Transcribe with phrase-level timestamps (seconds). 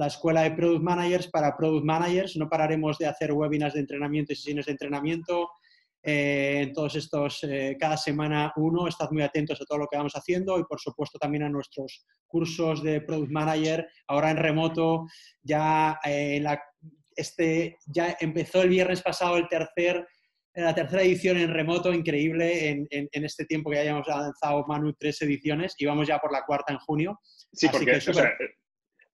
[0.00, 2.34] la escuela de Product Managers para Product Managers.
[2.38, 5.50] No pararemos de hacer webinars de entrenamiento y sesiones de entrenamiento.
[6.02, 9.98] Eh, en todos estos, eh, cada semana uno, estad muy atentos a todo lo que
[9.98, 15.04] vamos haciendo y por supuesto también a nuestros cursos de Product Manager, ahora en remoto,
[15.42, 16.58] ya, eh, la,
[17.14, 20.08] este, ya empezó el viernes pasado el tercer,
[20.54, 24.94] la tercera edición en remoto, increíble en, en, este tiempo que ya hayamos lanzado Manu
[24.94, 27.20] tres ediciones y vamos ya por la cuarta en junio.
[27.52, 28.32] Sí, porque o sea,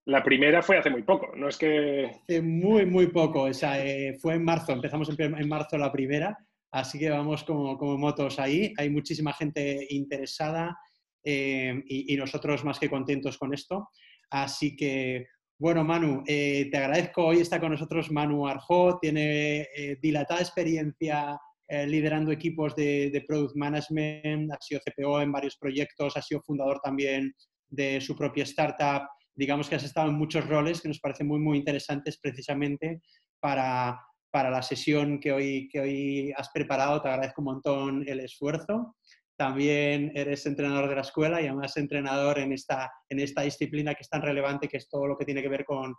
[0.06, 2.06] la primera fue hace muy poco, no es que...
[2.22, 3.76] Hace muy, muy poco, o sea,
[4.20, 6.36] fue en marzo, empezamos en, marzo la primera
[6.76, 8.74] Así que vamos como, motos ahí.
[8.76, 10.76] Hay muchísima gente interesada
[11.24, 13.88] eh, y, nosotros más que contentos con esto.
[14.28, 15.26] Así que,
[15.58, 17.24] bueno, Manu, eh, te agradezco.
[17.24, 21.38] Hoy está con nosotros Manu Arjó, tiene eh, dilatada experiencia
[21.68, 26.78] liderando equipos de, de, Product Management, ha sido CPO en varios proyectos, ha sido fundador
[26.80, 27.34] también
[27.68, 29.08] de su propia startup.
[29.36, 33.02] Digamos que has estado en muchos roles que nos parecen muy, muy interesantes precisamente
[33.38, 34.00] para
[34.36, 37.00] para la sesión que hoy, que hoy has preparado.
[37.00, 38.94] Te agradezco un montón el esfuerzo.
[39.34, 44.02] También eres entrenador de la escuela y además entrenador en esta, en esta disciplina que
[44.02, 45.94] es tan relevante, que es todo lo que tiene que ver con,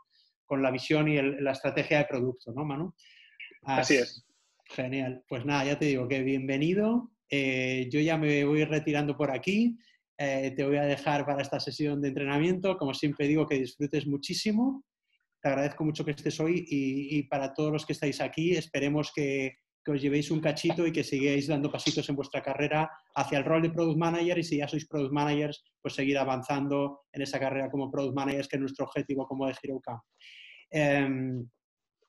[0.46, 2.94] con la visión y la estrategia de producto, ¿no, Manu?
[3.64, 4.24] Así es.
[4.66, 5.24] Genial.
[5.28, 7.10] Pues nada, ya te digo que bienvenido.
[7.32, 9.80] Eh, yo ya me voy retirando por aquí.
[10.18, 12.78] Eh, te voy a dejar para esta sesión de entrenamiento.
[12.78, 14.84] Como siempre digo, que disfrutes muchísimo
[15.42, 19.58] te agradezco mucho que estés hoy y, para todos los que estáis aquí, esperemos que,
[19.90, 23.62] os llevéis un cachito y que sigáis dando pasitos en vuestra carrera hacia el rol
[23.62, 27.72] de Product Manager y si ya sois Product Managers, pues seguir avanzando en esa carrera
[27.72, 30.02] como Product Managers, que es nuestro objetivo como de Hero Camp.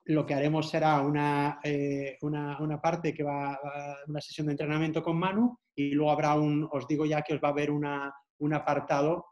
[0.09, 4.55] Lo que haremos será una, eh, una, una, parte que va, a una sesión de
[4.55, 7.70] entrenamiento con Manu y luego habrá un, os digo ya que os va a haber
[7.70, 9.27] una, un apartado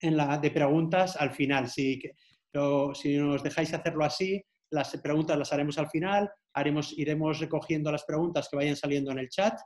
[0.00, 1.68] en la, de preguntas al final.
[1.68, 2.00] Si,
[2.94, 8.04] si nos dejáis hacerlo así, las preguntas las haremos al final, haremos, iremos recogiendo las
[8.04, 9.58] preguntas que vayan saliendo en el chat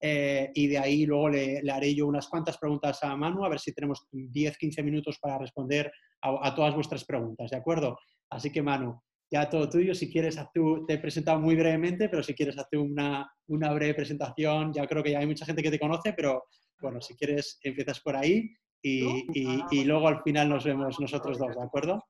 [0.00, 3.58] eh, y de ahí luego le, haré yo unas cuantas preguntas a Manu, a ver
[3.58, 5.90] si tenemos 10-15 minutos para responder
[6.20, 7.96] a, todas vuestras preguntas, ¿de acuerdo?
[8.30, 9.00] Así que Manu,
[9.30, 12.78] ya todo tuyo, si quieres, tú, te he presentado muy brevemente, pero si quieres hacer
[12.78, 16.44] una, una breve presentación, ya creo que ya hay mucha gente que te conoce, pero
[16.80, 18.50] bueno, si quieres, empiezas por ahí
[18.82, 22.04] y, luego al final nos vemos nosotros dos, ¿de acuerdo?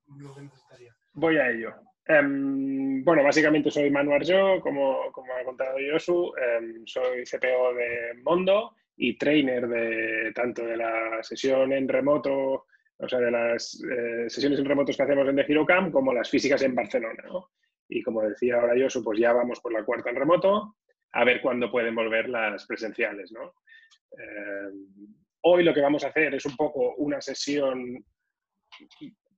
[1.14, 1.72] Voy a ello.
[2.06, 8.22] Em, bueno, básicamente soy Manu Arjo, como, como ha contado Yosu, em, soy CPO de
[8.22, 12.66] Mondo y trainer de tanto de la sesión en remoto,
[12.98, 16.28] o sea, de las eh, sesiones en remotos que hacemos en The Hero como las
[16.28, 17.24] físicas en Barcelona.
[17.88, 20.76] Y como decía ahora Yosu, pues ya vamos por la cuarta en remoto,
[21.12, 23.32] a ver cuándo pueden volver las presenciales.
[23.32, 23.54] ¿no?
[24.12, 28.04] Em, Hoy lo que vamos a hacer es un poco una sesión,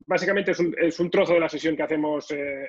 [0.06, 2.68] básicamente es un, trozo de la sesión que hacemos eh,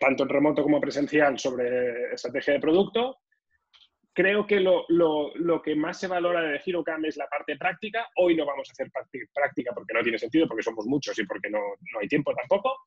[0.00, 3.18] tanto en remoto como presencial sobre estrategia de producto.
[4.16, 4.86] Creo que lo,
[5.62, 8.08] que más se valora de HeroCam es la parte práctica.
[8.16, 11.50] Hoy no vamos a hacer práctica porque no tiene sentido, porque somos muchos y porque
[11.50, 11.60] no,
[12.00, 12.86] hay tiempo tampoco.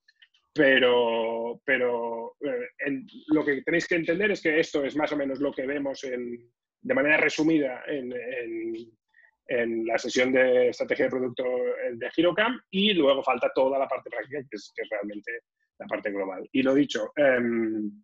[0.51, 5.39] Pero, pero eh, lo que tenéis que entender es que esto es más o menos
[5.39, 8.11] lo que vemos de manera resumida en,
[9.49, 14.09] en la sesión de estrategia de producto de HeroCam y luego falta toda la parte
[14.09, 15.41] práctica, que es, realmente
[15.77, 16.49] la parte global.
[16.51, 18.03] Y lo dicho, em,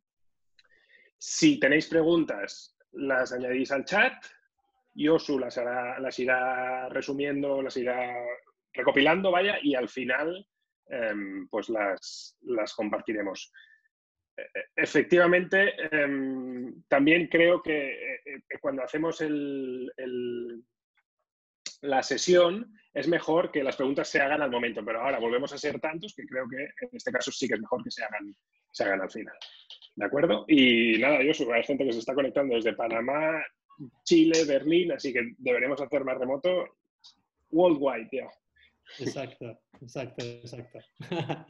[1.18, 4.14] si tenéis preguntas, las añadís al chat,
[4.94, 8.14] Yosu las, las irá resumiendo, las irá
[8.74, 10.48] recopilando, vaya, y al final
[10.88, 13.52] em, pues las, las compartiremos.
[14.38, 19.92] E, e, efectivamente, em, también creo que eh, cuando hacemos el
[21.86, 25.58] la sesión, es mejor que las preguntas se hagan al momento, pero ahora volvemos a
[25.58, 28.36] ser tantos que creo que en este caso sí que es mejor que se hagan,
[28.72, 29.36] se hagan al final.
[29.96, 30.46] ¿De acuerdo?
[30.48, 33.42] Y nada, yo hay gente que se está conectando desde Panamá,
[34.04, 36.66] Chile, Berlín, así que deberemos hacer más remoto
[37.52, 38.30] worldwide, ya.
[39.00, 40.80] Exacto, exacto, exacto.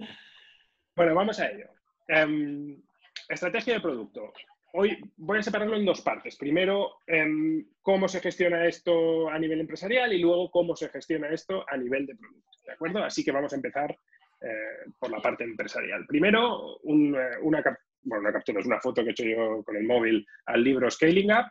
[0.95, 1.67] bueno, vamos a ello.
[2.07, 2.81] Em,
[3.27, 4.31] estrategia de producto.
[4.73, 6.37] Hoy voy a separarlo en dos partes.
[6.37, 11.65] Primero, em, cómo se gestiona esto a nivel empresarial y luego cómo se gestiona esto
[11.67, 12.59] a nivel de producto.
[12.65, 13.03] ¿De acuerdo?
[13.03, 13.97] Así que vamos a empezar
[14.41, 16.05] eh, por la parte empresarial.
[16.05, 17.63] Primero, una,
[18.05, 21.31] una captura, es una foto que he hecho yo con el móvil al libro Scaling
[21.31, 21.49] Up,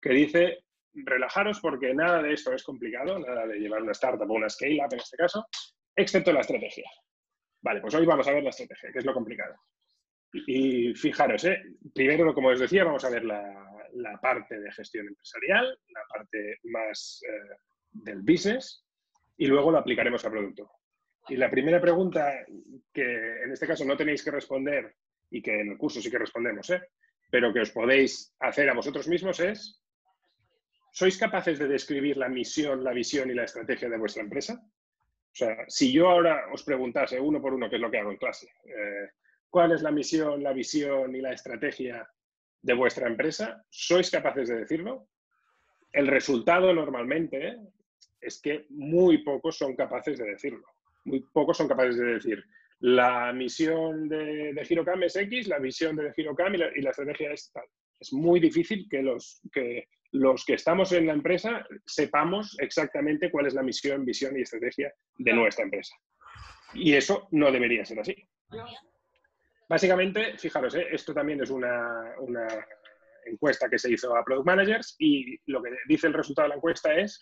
[0.00, 0.64] que dice,
[1.04, 4.92] relajaros porque nada de esto es complicado, nada de llevar una startup o una scale-up
[4.92, 5.46] en este caso,
[5.94, 6.88] excepto la estrategia.
[7.62, 9.54] Vale, pues hoy vamos a ver la estrategia, que es lo complicado.
[10.32, 11.62] Y fijaros, ¿eh?
[11.94, 13.62] primero, como os decía, vamos a ver la,
[14.20, 17.56] parte de gestión empresarial, la parte más eh,
[17.90, 18.84] del business,
[19.36, 20.70] y luego lo aplicaremos al producto.
[21.28, 22.32] Y la primera pregunta
[22.92, 24.94] que en este caso no tenéis que responder
[25.30, 26.82] y que en el curso sí que respondemos, ¿eh?
[27.30, 29.82] pero que os podéis hacer a vosotros mismos es,
[30.92, 34.54] ¿sois capaces de describir la misión, la visión y la estrategia de vuestra empresa?
[34.54, 38.10] O sea, si yo ahora os preguntase uno por uno, que es lo que hago
[38.10, 39.10] en clase, eh,
[39.50, 42.08] ¿cuál es la misión, la visión y la estrategia
[42.62, 43.62] de vuestra empresa?
[43.68, 45.08] ¿Sois capaces de decirlo?
[45.92, 47.58] El resultado normalmente
[48.20, 50.66] es que muy pocos son capaces de decirlo.
[51.04, 52.44] Muy pocos son capaces de decir,
[52.80, 56.90] la misión de, de Girocam es X, la visión de Girocam y la, y la
[56.90, 57.64] estrategia es tal.
[57.98, 63.46] Es muy difícil que los, que los que estamos en la empresa sepamos exactamente cuál
[63.46, 65.94] es la misión, visión y estrategia de nuestra empresa.
[66.74, 68.14] Y eso no debería ser así.
[69.68, 70.86] Básicamente, fijaros, ¿eh?
[70.92, 72.46] esto también es una, una,
[73.26, 76.54] encuesta que se hizo a Product Managers y lo que dice el resultado de la
[76.56, 77.20] encuesta es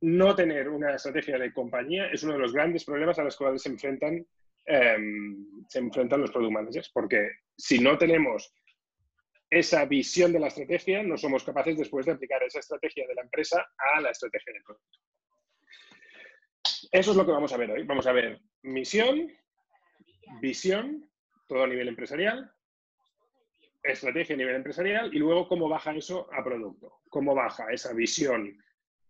[0.00, 3.60] no tener una estrategia de compañía es uno de los grandes problemas a los cuales
[3.60, 4.26] se enfrentan
[4.70, 8.52] Em, se enfrentan los product managers, porque si no tenemos
[9.48, 13.22] esa visión de la estrategia, no somos capaces después de aplicar esa estrategia de la
[13.22, 14.98] empresa a la estrategia del producto.
[16.92, 17.84] Eso es lo que vamos a ver hoy.
[17.84, 19.32] Vamos a ver misión,
[20.42, 21.10] visión,
[21.46, 22.52] todo a nivel empresarial,
[23.82, 27.00] estrategia a nivel empresarial y luego cómo baja eso a producto.
[27.08, 28.62] Cómo baja esa visión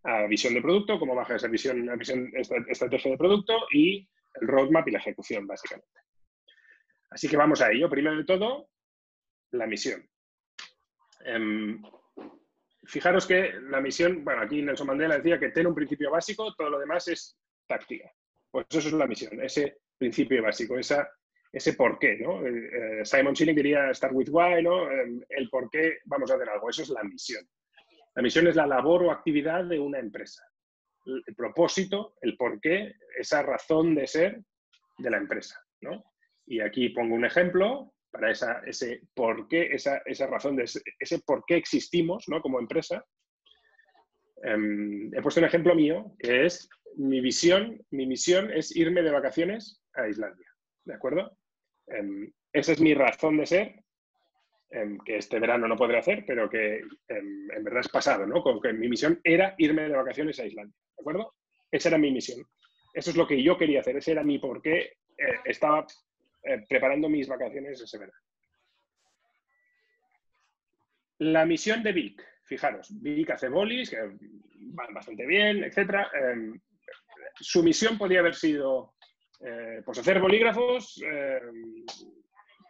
[0.04, 2.30] a visión de producto, cómo baja esa visión a visión,
[2.68, 4.08] estrategia de producto y
[4.40, 6.00] el roadmap y la ejecución, básicamente.
[7.10, 7.88] Así que vamos a ello.
[7.88, 8.68] Primero de todo,
[9.52, 10.08] la misión.
[11.24, 11.82] Em,
[12.84, 16.70] fijaros que la misión, bueno, aquí Nelson Mandela decía que tiene un principio básico, todo
[16.70, 18.10] lo demás es táctica.
[18.50, 21.08] Pues eso es la misión, ese principio básico, esa,
[21.52, 22.46] ese por qué, ¿no?
[22.46, 24.90] Eh, Simon Sinek diría start with why, ¿no?
[24.90, 27.46] Em, el por qué vamos a hacer algo, eso es la misión.
[28.14, 30.47] La misión es la labor o actividad de una empresa
[31.26, 34.42] el propósito, el porqué, esa razón de ser
[34.98, 35.60] de la empresa.
[35.80, 36.04] ¿no?
[36.46, 41.44] Y aquí pongo un ejemplo para esa, ese porqué, esa, esa razón de ese, por
[41.46, 42.40] qué existimos ¿no?
[42.40, 43.04] como empresa.
[44.42, 49.10] Em, he puesto un ejemplo mío que es mi visión, mi misión es irme de
[49.10, 50.46] vacaciones a Islandia.
[50.84, 51.36] ¿De acuerdo?
[51.86, 53.84] Em, esa es mi razón de ser
[55.04, 58.42] que este verano no podré hacer, pero que em, en verdad es pasado, ¿no?
[58.42, 61.34] Como que mi misión era irme de vacaciones a Islandia, ¿de acuerdo?
[61.70, 62.44] Esa era mi misión.
[62.92, 64.98] Eso es lo que yo quería hacer, ese era mi porqué.
[65.16, 65.86] Eh, estaba
[66.44, 68.18] eh, preparando mis vacaciones ese verano.
[71.18, 76.06] La misión de Vic, fijaros, Vic hace bolis, que van bastante bien, etc.
[76.12, 76.60] Em,
[77.40, 78.94] su misión podría haber sido
[79.40, 81.02] eh, pues hacer bolígrafos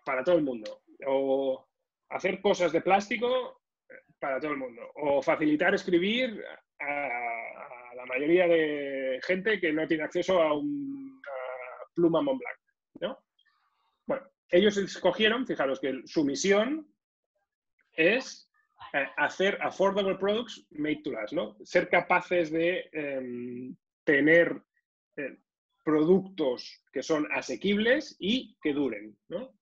[0.04, 0.82] para todo el mundo.
[1.06, 1.67] O
[2.10, 6.42] hacer cosas de plástico eh, para todo el mundo o facilitar escribir
[6.80, 11.20] a, la mayoría de gente que no tiene acceso a una
[11.94, 12.58] pluma Montblanc,
[13.00, 13.18] ¿no?
[14.06, 16.86] Bueno, ellos escogieron, fijaros que su misión
[17.92, 18.48] es
[18.92, 21.56] eh, hacer affordable products made to last, ¿no?
[21.64, 24.62] Ser capaces de em, tener
[25.16, 25.36] eh,
[25.84, 29.57] productos que son asequibles y que duren, ¿no?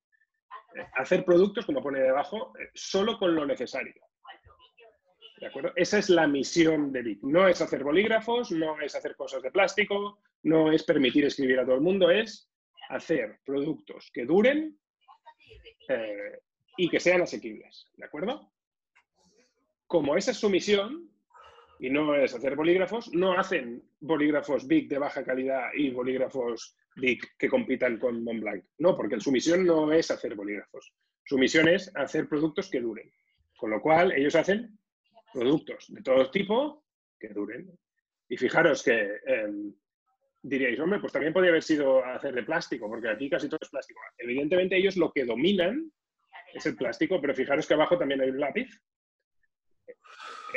[0.94, 3.94] Hacer productos, como pone debajo, eh, solo con lo necesario.
[5.38, 5.73] ¿De acuerdo?
[5.76, 7.23] Esa es la misión de Vic.
[7.23, 11.64] No es hacer bolígrafos, no es hacer cosas de plástico, no es permitir escribir a
[11.64, 12.50] todo el mundo, es
[12.88, 14.78] hacer productos que duren
[15.88, 16.40] eh,
[16.76, 17.87] y que sean asequibles.
[17.97, 18.50] ¿De acuerdo?
[19.87, 21.11] Como esa es su misión,
[21.78, 26.76] y no es hacer bolígrafos, no hacen bolígrafos Big de baja calidad y bolígrafos
[27.38, 28.65] que compitan con Montblanc.
[28.79, 30.93] No, porque su misión no es hacer bolígrafos.
[31.25, 33.12] Su misión es hacer productos que duren.
[33.57, 34.79] Con lo cual, ellos hacen
[35.33, 36.85] productos de todo tipo
[37.19, 37.71] que duren.
[38.29, 39.75] Y fijaros que em,
[40.43, 43.69] diríais, hombre, pues también podría haber sido hacer de plástico, porque aquí casi todo es
[43.69, 44.00] plástico.
[44.19, 45.93] Evidentemente, ellos lo que dominan
[46.55, 48.69] es el plástico, pero fijaros que abajo también hay un lápiz.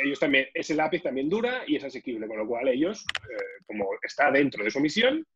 [0.02, 3.88] Ellos también, ese lápiz también dura y es asequible, con lo cual ellos, eh, como
[4.02, 5.26] está dentro de su misión,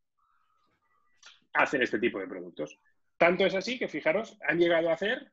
[1.55, 2.79] hacen este tipo de productos.
[3.17, 5.33] Tanto es así que, fijaros, han llegado a hacer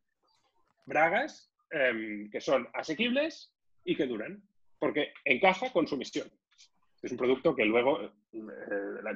[0.86, 4.44] bragas em, que son asequibles y que duran,
[4.80, 6.32] porque encaja con su misión.
[7.02, 8.12] Es un producto que luego, eh,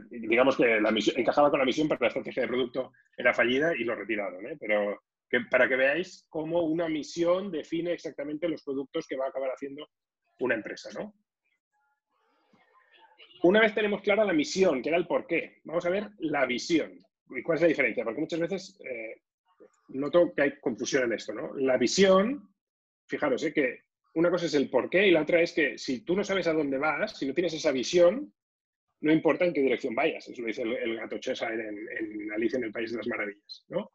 [0.10, 3.76] digamos que la misión, encajaba con la misión, pero la estrategia de producto era fallida
[3.76, 4.46] y lo retiraron.
[4.48, 4.58] ¿eh?
[4.60, 5.04] Pero
[5.52, 9.88] para que veáis cómo una misión define exactamente los productos que va a acabar haciendo
[10.40, 10.90] una empresa.
[10.94, 11.14] ¿no?
[13.44, 17.00] Una vez tenemos clara la misión, que era el porqué, vamos a ver la visión.
[17.30, 18.04] ¿Y cuál es la diferencia?
[18.04, 19.22] Porque muchas veces eh,
[19.90, 21.54] noto que hay confusión en esto, ¿no?
[21.56, 22.50] La visión,
[23.08, 23.54] fijaros, ¿eh?
[23.54, 23.80] que
[24.16, 26.54] una cosa es el porqué y la otra es que si tú no sabes a
[26.54, 28.34] dónde vas, si no tienes esa visión,
[29.02, 32.58] no importa en qué dirección vayas, eso lo dice el, gato Cheshire en, en, Alicia
[32.58, 33.66] en el País de las Maravillas.
[33.68, 33.92] ¿no?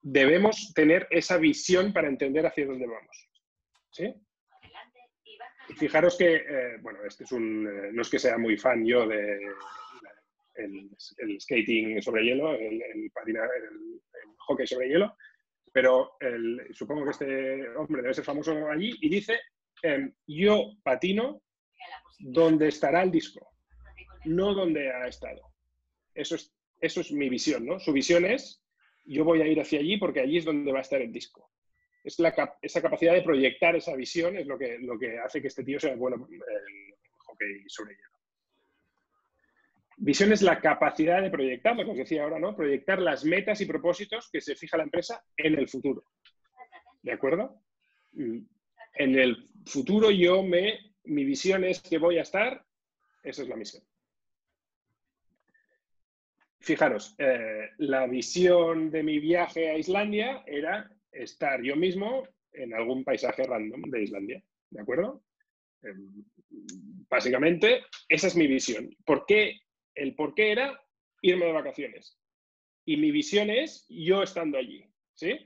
[0.00, 3.28] Debemos tener esa visión para entender hacia dónde vamos.
[3.90, 4.14] ¿sí?
[5.76, 9.06] Fijaros que, eh, bueno, este es un, eh, no es que sea muy fan yo
[9.06, 9.40] de
[10.54, 13.10] el, skating sobre hielo, el, el,
[14.38, 15.16] hockey sobre hielo,
[15.72, 16.12] pero
[16.72, 19.40] supongo que este hombre debe ser famoso allí y dice,
[19.82, 21.42] em, yo patino
[22.18, 23.54] donde estará el disco,
[24.26, 25.40] no donde ha estado.
[26.14, 27.80] Eso es, eso es mi visión, ¿no?
[27.80, 28.62] Su visión es,
[29.04, 31.51] yo voy a ir hacia allí porque allí es donde va a estar el disco
[32.04, 35.48] es la, esa capacidad de proyectar esa visión es lo que, lo que hace que
[35.48, 36.28] este tío sea bueno
[37.68, 38.18] sobre hielo.
[39.98, 42.56] Visión es la capacidad de proyectar, lo que os decía ahora, ¿no?
[42.56, 46.04] Proyectar las metas y propósitos que se fija la empresa en el futuro.
[47.02, 47.62] ¿De acuerdo?
[48.12, 48.38] Mm.
[48.94, 52.64] En el futuro yo me, mi visión es que voy a estar,
[53.22, 53.82] esa es la misión.
[56.58, 63.04] Fijaros, eh, la visión de mi viaje a Islandia era estar yo mismo en algún
[63.04, 65.24] paisaje random de Islandia, ¿de acuerdo?
[65.82, 66.24] Em,
[67.08, 68.94] básicamente, esa es mi visión.
[69.04, 69.60] ¿Por qué?
[69.94, 70.80] El por qué era
[71.22, 72.18] irme de vacaciones.
[72.84, 75.38] Y mi visión es yo estando allí, ¿sí?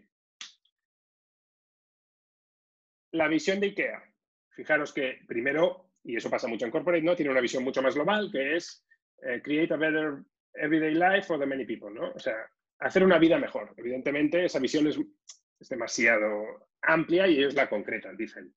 [3.12, 4.02] La visión de IKEA.
[4.50, 7.14] Fijaros que primero, y eso pasa mucho en corporate, ¿no?
[7.14, 8.86] Tiene una visión mucho más global que es
[9.22, 12.10] eh, create a better everyday life for the many people, ¿no?
[12.12, 12.36] O sea,
[12.78, 13.74] hacer una vida mejor.
[13.76, 14.98] Evidentemente, esa visión es
[15.60, 18.54] es demasiado amplia y ellos la concretan, dicen.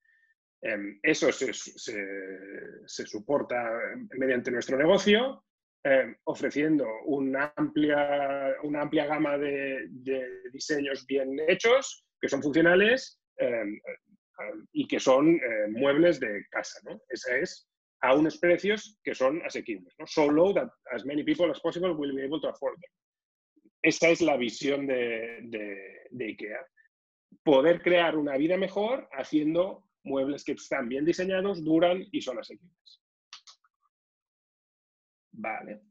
[0.62, 3.72] Em, eso se, se, soporta
[4.18, 5.46] mediante nuestro negocio,
[5.84, 9.88] em, ofreciendo una amplia, una amplia gama de,
[10.52, 13.80] diseños bien hechos, que son funcionales em,
[14.74, 16.80] y que son eh, muebles de casa.
[16.84, 17.02] ¿no?
[17.08, 17.70] Esa es
[18.02, 19.94] a unos precios que son asequibles.
[19.98, 20.08] ¿no?
[20.08, 22.92] So low that as many people as possible will be able to afford them.
[23.82, 25.40] Esa es la visión de,
[26.12, 26.60] de IKEA
[27.44, 33.02] poder crear una vida mejor haciendo muebles que están bien diseñados, duran y son asequibles.
[35.32, 35.82] Vale.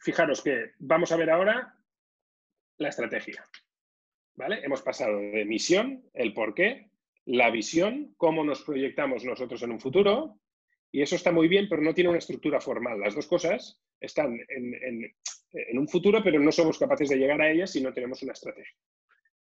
[0.00, 1.74] Fijaros que vamos a ver ahora
[2.78, 3.44] la estrategia.
[4.34, 4.60] ¿Vale?
[4.64, 6.90] Hemos pasado de misión, el por qué,
[7.26, 10.40] la visión, cómo nos proyectamos nosotros en un futuro,
[10.90, 13.00] y eso está muy bien, pero no tiene una estructura formal.
[13.00, 15.14] Las dos cosas están en,
[15.52, 18.32] en un futuro, pero no somos capaces de llegar a ellas si no tenemos una
[18.32, 18.76] estrategia.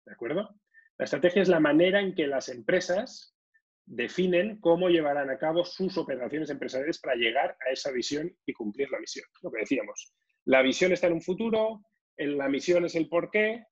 [0.05, 0.59] ¿De acuerdo?
[0.99, 3.37] La estrategia es la manera en que las empresas
[3.85, 8.91] definen cómo llevarán a cabo sus operaciones empresariales para llegar a esa visión y cumplir
[8.91, 9.27] la misión.
[9.43, 10.13] Lo que decíamos,
[10.45, 11.83] la visión está en un futuro,
[12.17, 13.65] la misión es el porqué,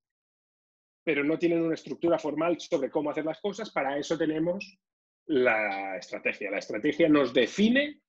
[1.02, 3.70] pero no tienen una estructura formal sobre cómo hacer las cosas.
[3.70, 4.78] Para eso tenemos
[5.26, 6.50] la estrategia.
[6.50, 8.00] La estrategia nos define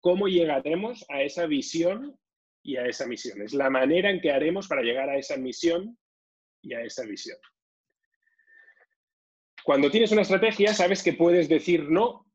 [0.00, 2.18] cómo llegaremos a esa visión
[2.62, 3.42] y a esa misión.
[3.42, 5.98] Es la manera en que haremos para llegar a esa misión
[6.62, 7.38] y a esa visión.
[9.64, 12.26] Cuando tienes una estrategia, sabes que puedes decir no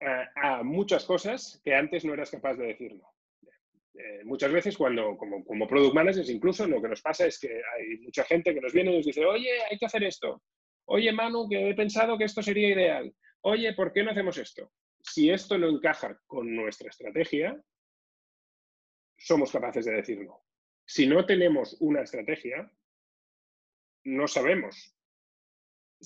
[0.00, 3.12] a, muchas cosas que antes no eras capaz de decir no.
[3.98, 7.48] Eh, muchas veces cuando, como, como, product managers, incluso lo que nos pasa es que
[7.48, 10.44] hay mucha gente que nos viene y nos dice, oye, hay que hacer esto.
[10.84, 13.12] Oye, Manu, que he pensado que esto sería ideal.
[13.40, 14.70] Oye, ¿por qué no hacemos esto?
[15.00, 17.60] Si esto no encaja con nuestra estrategia,
[19.18, 20.44] somos capaces de decir no.
[20.84, 22.70] Si no tenemos una estrategia,
[24.04, 24.95] no sabemos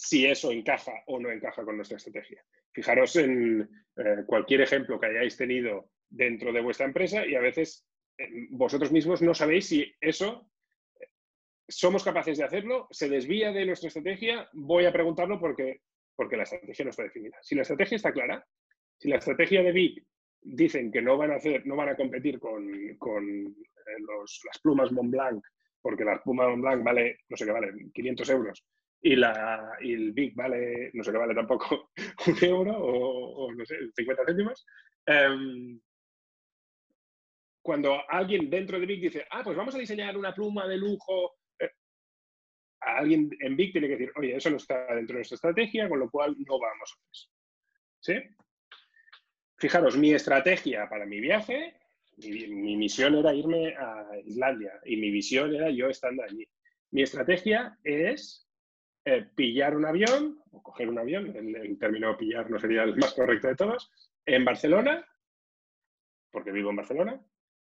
[0.01, 2.43] si eso encaja o no encaja con nuestra estrategia.
[2.73, 7.87] Fijaros en eh, cualquier ejemplo que hayáis tenido dentro de vuestra empresa y a veces
[8.17, 10.51] eh, vosotros mismos no sabéis si eso
[10.99, 11.07] eh,
[11.69, 15.83] somos capaces de hacerlo, se desvía de nuestra estrategia, voy a preguntarlo porque,
[16.17, 17.37] porque la estrategia no está definida.
[17.43, 18.43] Si la estrategia está clara,
[18.97, 20.03] si la estrategia de BIP
[20.41, 22.67] dicen que no van a hacer, no van a competir con,
[24.49, 25.45] las plumas Montblanc,
[25.83, 28.65] porque la pluma Montblanc vale, no sé qué vale, 500 euros,
[29.03, 31.91] y, la, y el Big vale, no sé qué vale tampoco,
[32.27, 34.67] un euro o, no sé, 50 céntimos.
[35.07, 35.81] Em,
[37.63, 41.39] cuando alguien dentro de Big dice, ah, pues vamos a diseñar una pluma de lujo,
[41.59, 41.71] eh,
[42.81, 45.99] alguien en Big tiene que decir, oye, eso no está dentro de nuestra estrategia, con
[45.99, 47.29] lo cual no vamos a eso.
[48.01, 48.15] ¿Sí?
[49.57, 51.75] Fijaros, mi estrategia para mi viaje,
[52.17, 56.47] mi misión era irme a Islandia y mi visión era yo estando allí.
[56.91, 58.50] Mi estrategia es
[59.13, 63.13] eh, pillar un avión, o coger un avión, el, término pillar no sería el más
[63.13, 63.91] correcto de todos,
[64.25, 65.05] en Barcelona,
[66.31, 67.21] porque vivo en Barcelona,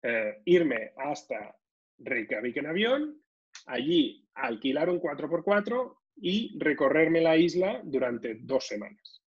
[0.03, 1.57] eh, irme hasta
[1.97, 3.23] Reykjavik en avión,
[3.65, 9.23] allí alquilar un 4x4 y recorrerme la isla durante dos semanas.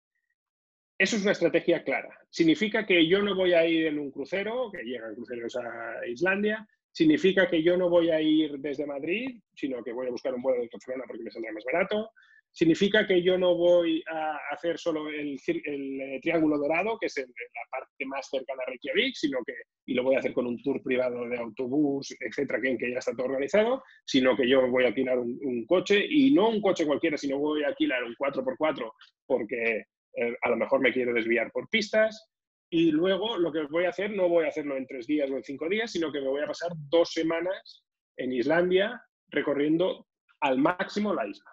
[0.99, 2.19] eso es una estrategia clara.
[2.29, 6.67] Significa que yo no voy a ir en un crucero, que llegan cruceros a Islandia,
[6.95, 10.41] significa que yo no voy a ir desde Madrid, sino que voy a buscar un
[10.41, 12.09] vuelo de Barcelona porque me saldrá más barato.
[12.53, 17.69] Significa que yo no voy a hacer solo el, eh, Triángulo Dorado, que es la
[17.69, 20.81] parte más cercana a Reykjavik, sino que, y lo voy a hacer con un tour
[20.81, 25.19] privado de autobús, etcétera, que, ya está todo organizado, sino que yo voy a alquilar
[25.19, 28.89] un, coche, y no un coche cualquiera, sino voy a alquilar un 4x4
[29.27, 29.83] porque
[30.13, 32.29] eh, a lo mejor me quiero desviar por pistas,
[32.69, 35.37] y luego lo que voy a hacer no voy a hacerlo en tres días o
[35.37, 37.83] en cinco días, sino que me voy a pasar dos semanas
[38.17, 40.07] en Islandia recorriendo
[40.41, 41.51] al máximo la isla.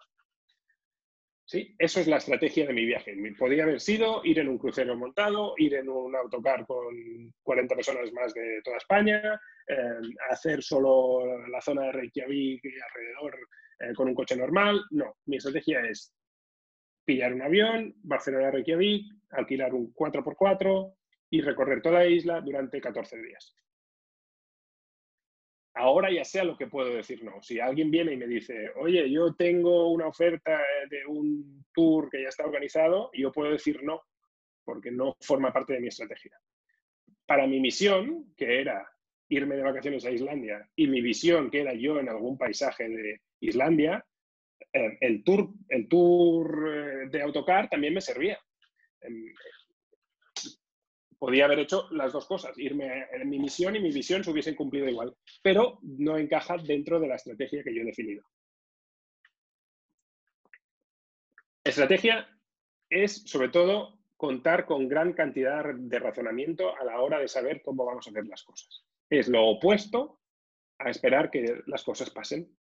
[1.44, 1.74] ¿Sí?
[1.78, 3.14] Eso es la estrategia de mi viaje.
[3.38, 6.94] Podría haber sido ir en un crucero montado, ir en un autocar con
[7.42, 9.38] 40 personas más de toda España,
[9.68, 10.00] eh,
[10.30, 13.38] hacer solo la zona de Reykjavik y alrededor
[13.80, 14.82] eh, con un coche normal.
[14.92, 16.14] No, mi estrategia es
[17.04, 20.94] pillar un avión, Barcelona-Reykjavik, alquilar un 4x4,
[21.32, 23.56] y recorrer toda la isla durante 14 días.
[25.74, 27.42] Ahora ya sea lo que puedo decir no.
[27.42, 30.60] Si alguien viene y me dice, oye, yo tengo una oferta
[30.90, 34.02] de un tour que ya está organizado, yo puedo decir no,
[34.62, 36.38] porque no forma parte de mi estrategia.
[37.24, 38.86] Para mi misión, que era
[39.30, 43.22] irme de vacaciones a Islandia, y mi visión, que era yo en algún paisaje de
[43.40, 44.04] Islandia,
[44.70, 48.38] eh, el, tour, el tour eh, de autocar también me servía.
[51.22, 54.56] Podía haber hecho las dos cosas, irme en mi misión y mi visión se hubiesen
[54.56, 58.24] cumplido igual, pero no encaja dentro de la estrategia que yo he definido.
[61.62, 62.28] Estrategia
[62.90, 67.84] es, sobre todo, contar con gran cantidad de razonamiento a la hora de saber cómo
[67.84, 68.84] vamos a hacer las cosas.
[69.08, 70.18] Es lo opuesto
[70.80, 72.52] a esperar que las cosas pasen.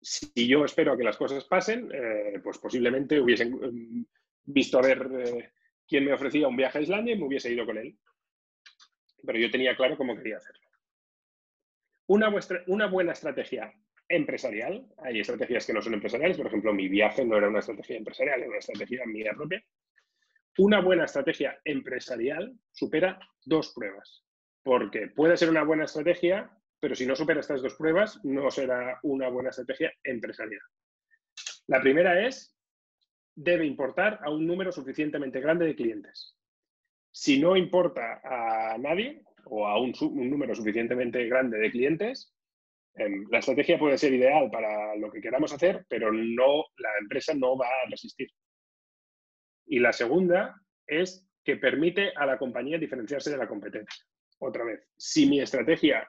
[0.00, 4.06] Si yo espero a que las cosas pasen, eh, pues posiblemente hubiesen mm,
[4.44, 5.52] visto a ver eh,
[5.88, 7.98] quien me ofrecía un viaje a Islandia y me hubiese ido con él.
[9.24, 10.68] Pero yo tenía claro cómo quería hacerlo.
[12.06, 12.32] Una,
[12.66, 13.72] una buena estrategia
[14.08, 17.96] empresarial, hay estrategias que no son empresariales, por ejemplo, mi viaje no era una estrategia
[17.96, 19.62] empresarial, era una estrategia mía propia.
[20.58, 24.24] Una buena estrategia empresarial supera dos pruebas,
[24.62, 28.98] porque puede ser una buena estrategia, pero si no supera estas dos pruebas, no será
[29.02, 30.62] una buena estrategia empresarial.
[31.66, 32.57] La primera es
[33.38, 36.36] debe importar a un número suficientemente grande de clientes.
[37.12, 39.92] Si no importa a nadie o a un,
[40.28, 42.34] número suficientemente grande de clientes,
[42.96, 47.32] em, la estrategia puede ser ideal para lo que queramos hacer, pero no, la empresa
[47.32, 48.28] no va a resistir.
[49.66, 54.04] Y la segunda es que permite a la compañía diferenciarse de la competencia.
[54.40, 56.08] Otra vez, si mi estrategia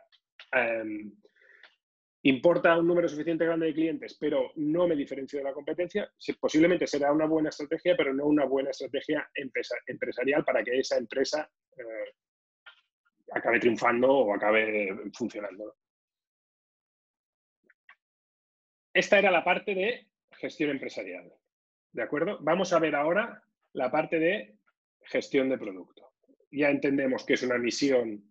[0.52, 1.14] em,
[2.24, 6.86] importa un número suficiente grande de clientes, pero no me diferencio de la competencia, posiblemente
[6.86, 9.30] será una buena estrategia, pero no una buena estrategia
[9.86, 12.14] empresarial para que esa empresa eh,
[13.32, 15.76] acabe triunfando o acabe funcionando.
[18.94, 21.32] Esta era la parte de gestión empresarial.
[21.92, 22.38] ¿De acuerdo?
[22.42, 24.58] Vamos a ver ahora la parte de
[25.04, 26.12] gestión de producto.
[26.52, 28.24] Ya entendemos qué es una misión,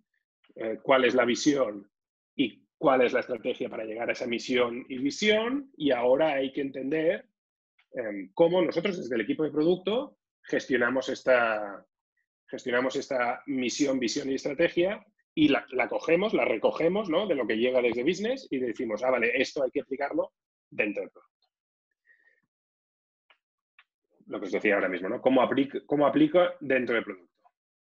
[0.56, 1.90] eh, cuál es la visión
[2.34, 6.52] y cuál es la estrategia para llegar a esa misión y visión y ahora hay
[6.52, 7.26] que entender
[7.92, 11.84] em, cómo nosotros desde el equipo de producto gestionamos esta,
[12.46, 17.26] gestionamos esta misión, visión y estrategia y la, cogemos, la recogemos ¿no?
[17.26, 20.32] de lo que llega desde business y decimos, ah, vale, esto hay que aplicarlo
[20.70, 21.28] dentro del producto.
[24.26, 25.22] Lo que os decía ahora mismo, ¿no?
[25.22, 27.37] ¿Cómo, aplica, cómo aplica dentro del producto?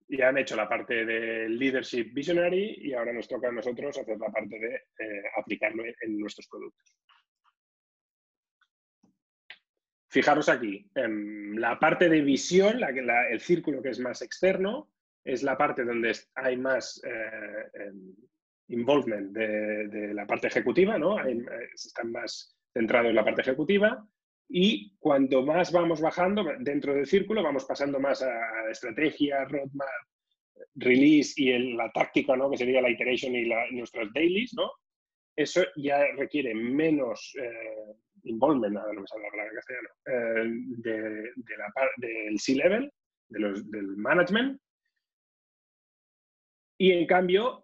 [0.08, 4.18] Ya han hecho la parte del leadership visionary y ahora nos toca a nosotros hacer
[4.18, 6.96] la parte de eh, aplicarlo en, nuestros productos.
[10.10, 12.89] Fijaros aquí, en la parte de visión, la,
[13.30, 14.92] el círculo que es más externo,
[15.24, 18.13] es la parte donde hay más eh, em,
[18.68, 21.26] involvement de, la parte ejecutiva, ¿no?
[21.26, 24.06] Eh, están más centrados en la parte ejecutiva
[24.56, 29.88] y cuando más vamos bajando dentro del círculo, vamos pasando más a estrategia, roadmap,
[30.76, 32.52] release y la táctica, ¿no?
[32.52, 34.72] que sería la iteration y nuestras dailies, ¿no?
[35.36, 41.32] eso ya requiere menos eh, involvement, no me sale la castellano, eh,
[41.98, 42.92] del C-level,
[43.30, 44.62] de del management.
[46.78, 47.63] Y en cambio,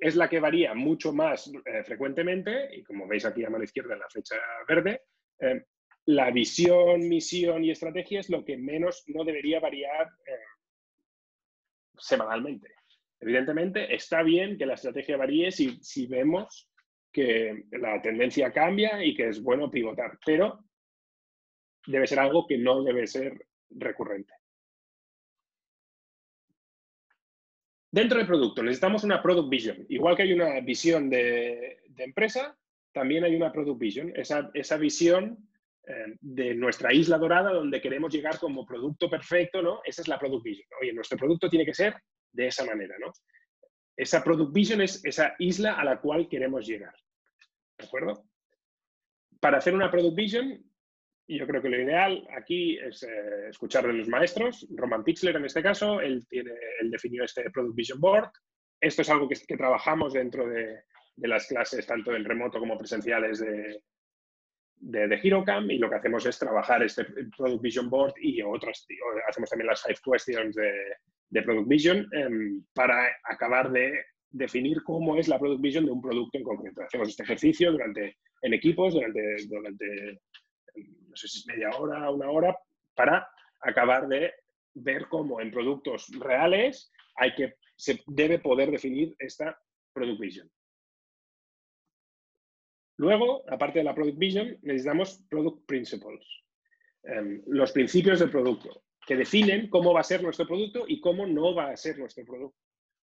[0.00, 3.92] es la que varía mucho más eh, frecuentemente, y como veis aquí a mano izquierda
[3.92, 5.02] en la flecha verde,
[5.40, 5.64] eh,
[6.10, 10.32] la visión, misión y estrategia es lo que menos no debería variar eh,
[11.96, 12.74] semanalmente.
[13.20, 16.68] Evidentemente, está bien que la estrategia varíe si, si vemos
[17.12, 20.64] que la tendencia cambia y que es bueno pivotar, pero
[21.86, 24.32] debe ser algo que no debe ser recurrente.
[27.92, 29.86] Dentro del producto necesitamos una product vision.
[29.88, 32.56] Igual que hay una visión de, empresa,
[32.92, 34.12] también hay una product vision.
[34.16, 35.49] Esa, esa visión
[35.86, 39.80] eh, de nuestra isla dorada donde queremos llegar como producto perfecto, ¿no?
[39.84, 40.68] Esa es la product vision.
[40.80, 41.94] Oye, nuestro producto tiene que ser
[42.32, 43.12] de esa manera, ¿no?
[43.96, 46.94] Esa product vision es esa isla a la cual queremos llegar.
[47.78, 48.24] ¿De acuerdo?
[49.40, 50.70] Para hacer una product vision
[51.36, 54.66] yo creo que lo ideal aquí es eh, escuchar de los maestros.
[54.70, 58.30] Roman Pixler, en este caso, él, tiene, él definió este Product Vision Board.
[58.80, 60.80] Esto es algo que, que trabajamos dentro de,
[61.14, 63.80] de, las clases, tanto en remoto como presenciales de,
[64.80, 65.70] de, de HeroCam.
[65.70, 67.04] Y lo que hacemos es trabajar este
[67.36, 68.86] Product Vision Board y otras.
[69.28, 70.72] hacemos también las five questions de,
[71.28, 73.92] de Product Vision em, para acabar de
[74.30, 76.82] definir cómo es la Product Vision de un producto en concreto.
[76.82, 80.20] Hacemos este ejercicio durante, en equipos durante, durante
[80.74, 82.56] no sé si media hora, una hora,
[82.94, 83.28] para
[83.60, 84.32] acabar de
[84.74, 89.58] ver cómo en productos reales hay que, se debe poder definir esta
[89.92, 90.50] Product Vision.
[93.00, 96.22] Luego, aparte de la Product Vision, necesitamos Product Principles,
[97.02, 101.26] em, los principios del producto, que definen cómo va a ser nuestro producto y cómo
[101.26, 102.58] no va a ser nuestro producto.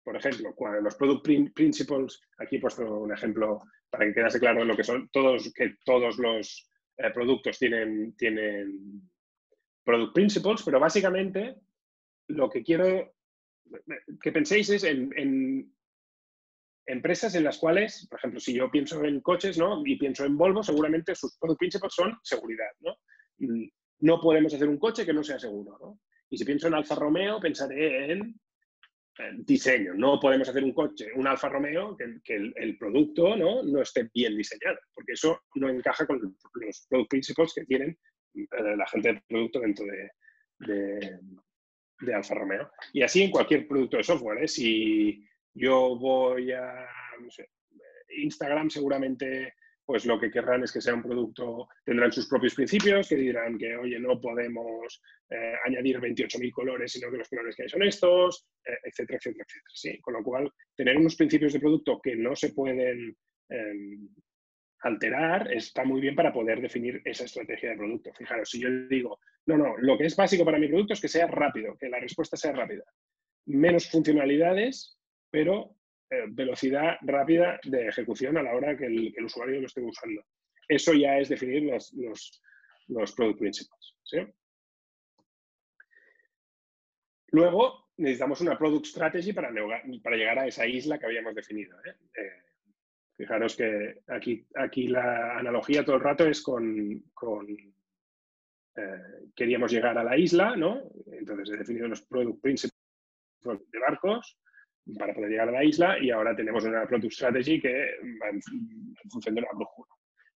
[0.04, 4.76] Por ejemplo, los Product Principles, aquí he puesto un ejemplo para que quedase claro lo
[4.76, 9.00] que son todos, que todos los eh, productos tienen, tienen
[9.82, 11.56] product principles, pero básicamente
[12.28, 13.14] lo que quiero
[14.20, 15.74] que penséis es en,
[16.86, 19.82] empresas en las cuales, por ejemplo, si yo pienso en coches ¿no?
[19.84, 22.70] y pienso en Volvo, seguramente sus product principles son seguridad.
[22.80, 22.96] ¿no?
[23.38, 23.68] Mm,
[24.00, 25.78] no podemos hacer un coche que no sea seguro.
[25.80, 26.00] ¿no?
[26.30, 28.40] Y si pienso en Alfa Romeo, pensaré en
[29.38, 29.94] diseño.
[29.94, 33.62] No podemos hacer un coche, un Alfa Romeo, que, el, producto ¿no?
[33.62, 37.98] no esté bien diseñado, porque eso no encaja con los product principles que tienen
[38.34, 40.10] eh, la gente de producto dentro de,
[42.00, 42.70] de, Alfa Romeo.
[42.92, 44.44] Y así en cualquier producto de software.
[44.44, 44.48] ¿eh?
[44.48, 46.86] Si yo voy a
[48.08, 49.54] Instagram, seguramente
[49.86, 53.56] pues lo que querrán es que sea un producto, tendrán sus propios principios, que dirán
[53.56, 57.84] que, oye, no podemos eh, añadir 28.000 colores, sino que los colores que hay son
[57.84, 59.70] estos, eh, etcétera, etcétera, etcétera.
[59.72, 60.00] ¿sí?
[60.00, 63.16] Con lo cual, tener unos principios de producto que no se pueden
[63.48, 64.08] em,
[64.80, 68.12] alterar está muy bien para poder definir esa estrategia de producto.
[68.12, 71.06] Fijaros, si yo digo, no, no, lo que es básico para mi producto es que
[71.06, 72.82] sea rápido, que la respuesta sea rápida.
[73.46, 74.95] Menos funcionalidades,
[75.30, 75.76] pero
[76.08, 80.22] eh, velocidad rápida de ejecución a la hora que el, usuario lo esté usando.
[80.68, 81.92] Eso ya es definir los,
[82.86, 83.96] los, product principles.
[87.28, 89.50] Luego necesitamos una product strategy para,
[90.00, 91.76] para, llegar a esa isla que habíamos definido.
[91.84, 91.96] ¿eh?
[92.14, 92.42] Eh,
[93.16, 97.02] fijaros que aquí, aquí la analogía todo el rato es con,
[99.34, 100.82] queríamos llegar a la isla, ¿no?
[101.10, 102.78] Entonces he definido los product principles
[103.42, 104.38] de barcos,
[104.98, 107.72] para poder llegar a la isla y ahora tenemos una Product Strategy que
[108.22, 108.40] va en,
[109.10, 109.88] función de la brújula.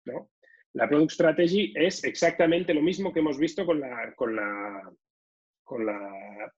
[0.06, 0.30] ¿no?
[0.74, 4.82] La Product Strategy es exactamente lo mismo que hemos visto con la, con la,
[5.62, 6.52] con la,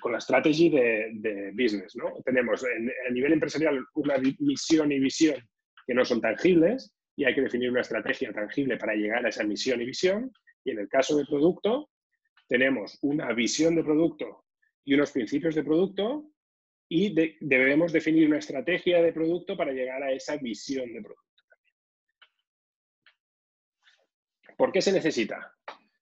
[0.00, 1.94] con la strategy de, de business.
[1.96, 2.12] ¿no?
[2.24, 5.40] Tenemos a nivel empresarial una misión y visión
[5.86, 9.44] que no son tangibles y hay que definir una estrategia tangible para llegar a esa
[9.44, 10.32] misión y visión.
[10.64, 11.90] Y en el caso de producto,
[12.48, 14.44] tenemos una visión de producto
[14.84, 16.30] y unos principios de producto
[16.88, 21.24] y debemos definir una estrategia de producto para llegar a esa visión de producto.
[24.56, 25.54] ¿Por qué se necesita?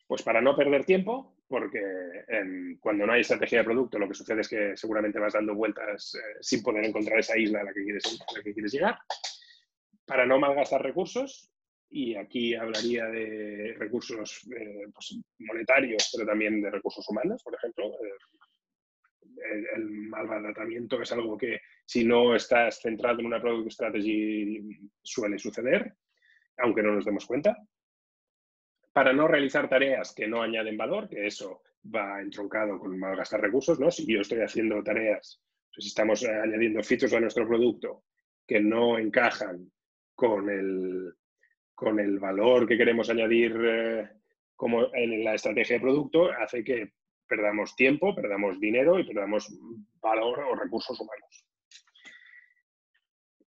[0.06, 1.80] Pues para no perder tiempo, porque
[2.28, 5.54] em, cuando no hay estrategia de producto lo que sucede es que seguramente vas dando
[5.54, 8.98] vueltas eh, sin poder encontrar esa isla a la que quieres, la que quieres llegar.
[10.04, 11.50] Para no malgastar recursos,
[11.90, 17.92] y aquí hablaría de recursos eh, pues, monetarios, pero también de recursos humanos, por ejemplo,
[19.44, 24.60] eh, el, malbaratamiento es algo que si no estás centrado en una product strategy
[25.02, 25.94] suele suceder,
[26.58, 27.56] aunque no nos demos cuenta.
[28.92, 31.62] Para no realizar tareas que no añaden valor, que eso
[31.94, 33.90] va entroncado con malgastar recursos, ¿no?
[33.90, 35.42] Si yo estoy haciendo tareas,
[35.74, 38.04] pues si estamos añadiendo features a nuestro producto
[38.46, 39.70] que no encajan
[40.14, 41.12] con el,
[41.74, 44.08] con el valor que queremos añadir eh,
[44.54, 46.92] como en la estrategia de producto, hace que
[47.28, 49.52] perdamos tiempo, perdamos dinero y perdamos
[50.00, 51.46] valor o recursos humanos.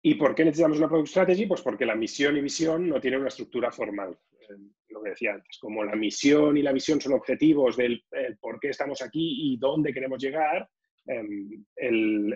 [0.01, 1.47] ¿Y por qué necesitamos una Product Strategy?
[1.47, 4.15] Pues porque la misión y visión no tienen una estructura formal.
[4.39, 4.53] Eh,
[4.89, 8.03] lo que decía antes, como la misión y la visión son objetivos del
[8.39, 10.69] por qué estamos aquí y dónde queremos llegar,
[11.07, 11.65] em,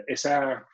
[0.07, 0.67] esa,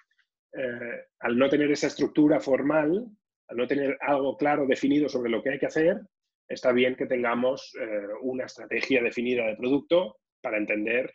[0.54, 3.06] eh, al no tener esa estructura formal,
[3.50, 6.00] al no tener algo claro definido sobre lo que hay que hacer,
[6.48, 11.12] está bien que tengamos eh, una estrategia definida de producto para entender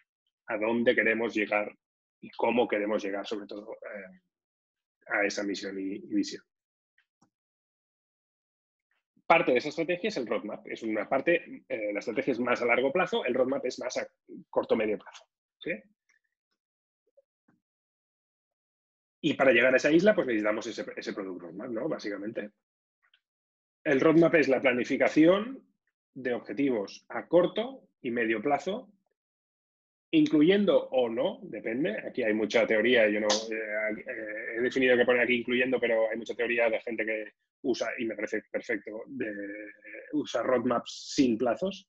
[0.48, 1.72] a dónde queremos llegar
[2.20, 4.20] y cómo queremos llegar sobre todo eh,
[5.06, 6.42] a esa misión y, visión.
[9.24, 10.66] Parte de esa estrategia es el roadmap.
[10.66, 13.98] Es una parte, eh, la estrategia es más a largo plazo, el roadmap es más
[13.98, 14.08] a
[14.48, 15.24] corto medio plazo.
[19.20, 21.88] Y para llegar a esa isla, pues necesitamos ese, ese product roadmap, ¿no?
[21.88, 22.50] Básicamente.
[23.84, 25.64] El roadmap es la planificación
[26.14, 28.92] de objetivos a corto y medio plazo,
[30.12, 31.96] incluyendo o no, depende.
[32.06, 36.16] Aquí hay mucha teoría, yo no eh, he definido que poner aquí incluyendo, pero hay
[36.16, 39.32] mucha teoría de gente que usa, y me parece perfecto, de,
[40.12, 41.88] usa roadmaps sin plazos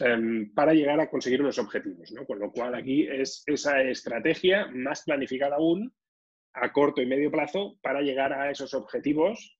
[0.00, 2.12] em, para llegar a conseguir unos objetivos.
[2.12, 2.24] ¿no?
[2.24, 5.92] Con lo cual aquí es esa estrategia más planificada aún
[6.52, 9.56] a corto y medio plazo para llegar a esos objetivos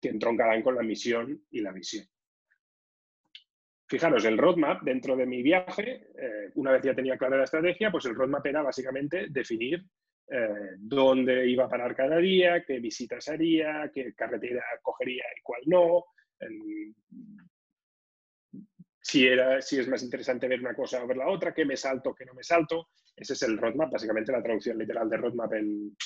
[0.00, 2.06] que entroncarán con la misión y la visión.
[3.94, 7.92] Fijaros, el roadmap dentro de mi viaje, eh, una vez ya tenía clara la estrategia,
[7.92, 9.84] pues el roadmap era básicamente definir
[10.26, 15.62] eh, dónde iba a parar cada día, qué visitas haría, qué carretera cogería y cuál
[15.66, 16.06] no,
[19.00, 21.76] si, era, si es más interesante ver una cosa o ver la otra, qué me
[21.76, 22.88] salto, qué no me salto.
[23.14, 25.96] Ese es el roadmap, básicamente la traducción literal de roadmap en,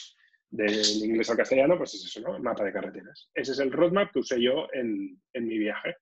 [0.51, 2.37] del inglés al castellano, pues es eso, ¿no?
[2.37, 3.31] El mapa de carreteras.
[3.33, 5.97] Ese es el roadmap que usé yo en, en mi viaje.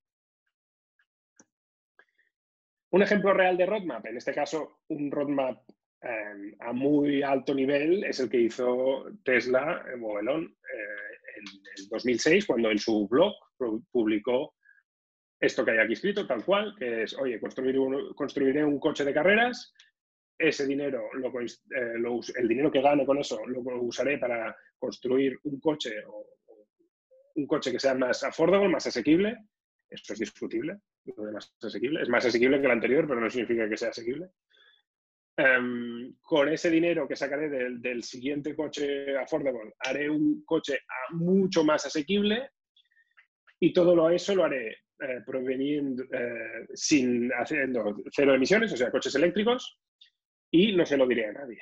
[2.97, 5.59] Un ejemplo real de roadmap, en este caso un roadmap
[6.01, 11.45] em, a muy alto nivel, es el que hizo Tesla en Movelón eh, en
[11.77, 13.35] el 2006, cuando en su blog
[13.93, 14.55] publicó
[15.39, 17.77] esto que hay aquí escrito, tal cual, que es, oye, construir
[18.15, 19.75] construiré un coche de carreras,
[20.39, 21.95] ese dinero, eh,
[22.37, 26.27] el dinero que gane con eso, lo usaré para construir un coche o,
[27.35, 29.37] un coche que sea más affordable, más asequible.
[29.89, 30.81] Eso es discutible
[31.33, 32.03] más asequible.
[32.03, 34.31] Es más asequible que el anterior, pero no significa que sea asequible.
[35.37, 41.85] Em, con ese dinero que sacaré del, siguiente coche affordable, haré un coche mucho más
[41.85, 42.53] asequible
[43.61, 48.91] y todo lo, eso lo haré eh, proveniendo, eh, sin haciendo cero emisiones, o sea,
[48.91, 49.79] coches eléctricos,
[50.51, 51.61] y no se lo diré a nadie.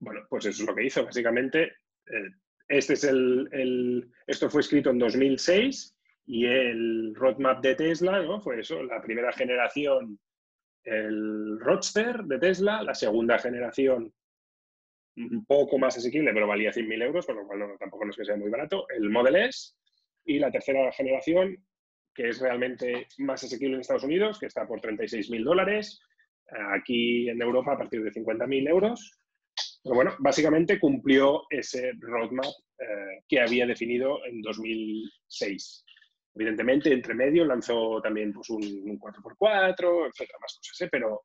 [0.00, 1.76] Bueno, pues eso es lo que hizo, básicamente.
[2.06, 2.30] Eh,
[2.66, 5.91] este es el, esto fue escrito en 2006
[6.26, 8.40] y el roadmap de Tesla ¿no?
[8.40, 10.18] fue eso, la primera generación,
[10.84, 14.12] el Roadster de Tesla, la segunda generación,
[15.16, 18.16] un poco más asequible, pero valía 100.000 euros, con lo cual no, tampoco no es
[18.16, 19.74] que sea muy barato, el Model S,
[20.24, 21.56] y la tercera generación,
[22.14, 26.00] que es realmente más asequible en Estados Unidos, que está por 36.000 dólares,
[26.74, 29.18] aquí en Europa a partir de 50.000 euros.
[29.82, 32.46] Pero bueno, básicamente cumplió ese roadmap
[32.78, 35.84] eh, que había definido en 2006.
[36.34, 38.62] Evidentemente, entre medio lanzó también pues, un,
[38.98, 40.88] 4x4, etcétera, más cosas, ¿eh?
[40.90, 41.24] pero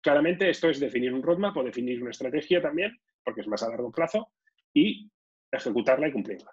[0.00, 3.68] claramente esto es definir un roadmap o definir una estrategia también, porque es más a
[3.68, 4.32] largo plazo,
[4.74, 5.10] y
[5.50, 6.52] ejecutarla y cumplirla.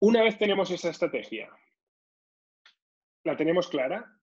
[0.00, 1.50] Una vez tenemos esa estrategia,
[3.24, 4.18] la tenemos clara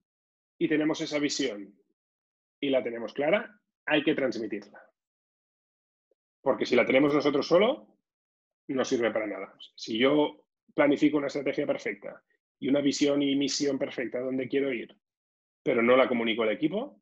[0.58, 1.76] y tenemos esa visión
[2.60, 4.80] y la tenemos clara, hay que transmitirla.
[6.42, 7.88] Porque si la tenemos nosotros solo,
[8.72, 9.54] no sirve para nada.
[9.76, 12.24] Si yo planifico una estrategia perfecta
[12.60, 14.96] y una visión y misión perfecta donde quiero ir,
[15.64, 17.02] pero no la comunico al equipo,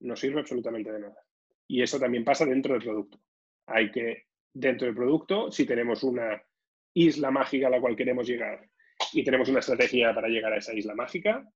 [0.00, 1.22] no sirve absolutamente de nada.
[1.66, 3.20] Y eso también pasa dentro del producto.
[3.66, 6.42] Hay que, dentro del producto, si tenemos una
[6.94, 8.68] isla mágica a la cual queremos llegar
[9.12, 11.46] y tenemos una estrategia para llegar a esa isla mágica,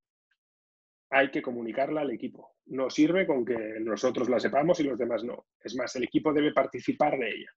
[1.10, 2.56] hay que comunicarla al equipo.
[2.66, 5.46] No sirve con que nosotros la sepamos y los demás no.
[5.60, 7.50] Es más, el equipo debe participar de ella.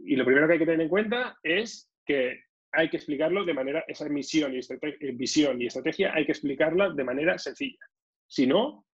[0.00, 3.54] Y lo primero que hay que tener en cuenta es que hay que explicarlo de
[3.54, 7.84] manera, esa misión y eh, visión y estrategia hay que explicarla de manera sencilla.
[8.26, 8.86] Si no,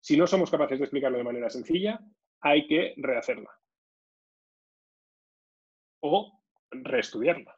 [0.00, 2.00] si no somos capaces de explicarlo de manera sencilla,
[2.40, 3.50] hay que rehacerla.
[6.00, 7.56] O reestudiarla.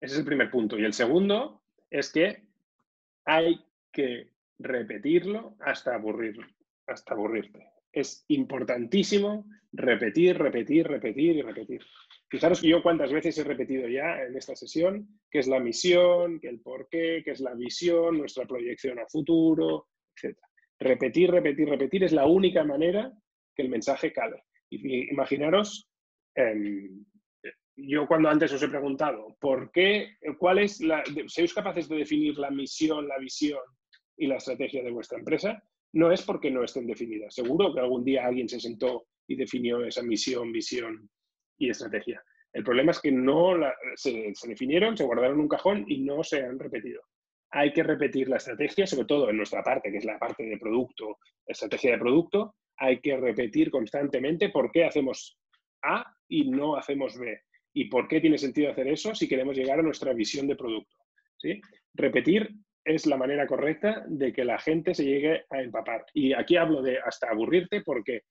[0.00, 0.78] Ese es el primer punto.
[0.78, 2.44] Y el segundo es que
[3.24, 6.36] hay que repetirlo hasta aburrir,
[6.86, 11.82] hasta aburrirte es importantísimo repetir, repetir, repetir y repetir.
[12.28, 16.38] Fijaros que yo cuántas veces he repetido ya en esta sesión que es la misión,
[16.38, 20.36] que el porqué, que es la visión, nuestra proyección a futuro, etc.
[20.78, 23.10] Repetir, repetir, repetir es la única manera
[23.54, 24.44] que el mensaje cale.
[24.70, 25.88] Imaginaros,
[26.34, 27.02] em,
[27.76, 32.36] yo cuando antes os he preguntado, ¿por qué, cuál es la, ¿sois capaces de definir
[32.36, 33.60] la misión, la visión
[34.18, 35.62] y la estrategia de vuestra empresa?
[35.92, 37.34] No es porque no estén definidas.
[37.34, 41.08] Seguro que algún día alguien se sentó y definió esa misión, visión
[41.58, 42.22] y estrategia.
[42.52, 43.54] El problema es que no
[43.96, 47.02] se, definieron, se guardaron en un cajón y no se han repetido.
[47.50, 50.58] hay que repetir la estrategia, sobre todo en nuestra parte, que es la parte de
[50.58, 55.38] producto, estrategia de producto, hay que repetir constantemente por qué hacemos
[55.82, 57.40] A y no hacemos B.
[57.72, 60.96] Y por qué tiene sentido hacer eso si queremos llegar a nuestra visión de producto.
[61.36, 61.60] ¿sí?
[61.94, 62.50] Repetir
[62.86, 66.06] es la manera correcta de que la gente se llegue a empapar.
[66.14, 68.22] Y aquí hablo de hasta aburrirte porque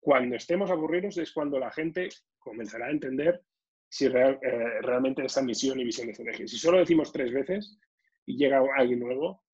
[0.00, 2.08] cuando estemos aburridos es cuando la gente
[2.40, 3.40] comenzará a entender
[3.88, 4.38] si eh,
[4.82, 6.48] realmente esa misión y visión de estrategia.
[6.48, 7.78] Si solo decimos tres veces
[8.26, 9.44] y llega alguien nuevo,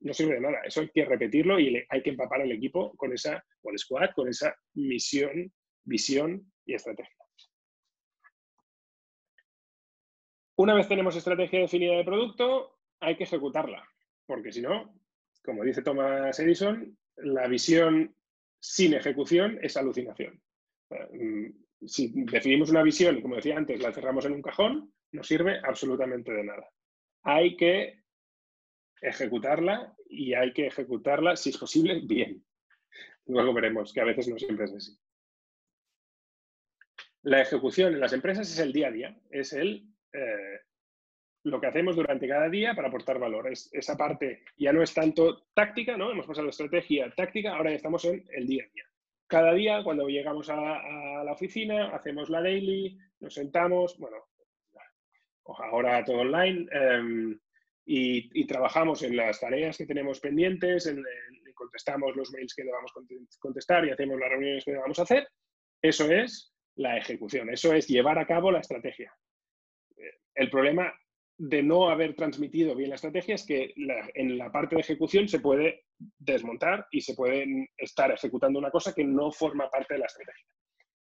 [0.00, 0.60] no sirve de nada.
[0.66, 4.10] Eso hay que repetirlo y hay que empapar al equipo con esa, o al squad,
[4.14, 5.50] con esa misión,
[5.84, 7.16] visión y estrategia.
[10.56, 13.82] Una vez tenemos estrategia definida de producto, hay que ejecutarla,
[14.32, 14.98] porque si no,
[15.44, 18.16] como dice Thomas Edison, la visión
[18.58, 20.42] sin ejecución es alucinación.
[20.88, 21.48] Mm,
[21.86, 25.60] si definimos una visión y, como decía antes, la cerramos en un cajón, no sirve
[25.62, 26.66] absolutamente de nada.
[27.24, 28.04] Hay que
[29.02, 32.42] ejecutarla y hay que ejecutarla, si es posible, bien.
[33.26, 34.98] Luego veremos que a veces no siempre es así.
[37.20, 40.60] La ejecución en las empresas es el día a día, es el, eh,
[41.44, 43.50] lo que hacemos durante cada día para aportar valor.
[43.50, 46.10] Es, esa parte ya no es tanto táctica, ¿no?
[46.10, 48.84] Hemos pasado de estrategia táctica, ahora estamos en el día a día.
[49.26, 54.18] Cada día, cuando llegamos a, la oficina, hacemos la daily, nos sentamos, bueno,
[55.70, 57.40] ahora todo online, em,
[57.86, 61.02] y, trabajamos en las tareas que tenemos pendientes, en,
[61.54, 62.92] contestamos los mails que debamos
[63.38, 65.26] contestar y hacemos las reuniones que debamos hacer.
[65.80, 69.14] Eso es la ejecución, eso es llevar a cabo la estrategia.
[70.34, 70.92] El problema
[71.38, 73.72] de no haber transmitido bien la estrategia es que
[74.14, 75.86] en la parte de ejecución se puede
[76.18, 80.46] desmontar y se puede estar ejecutando una cosa que no forma parte de la estrategia.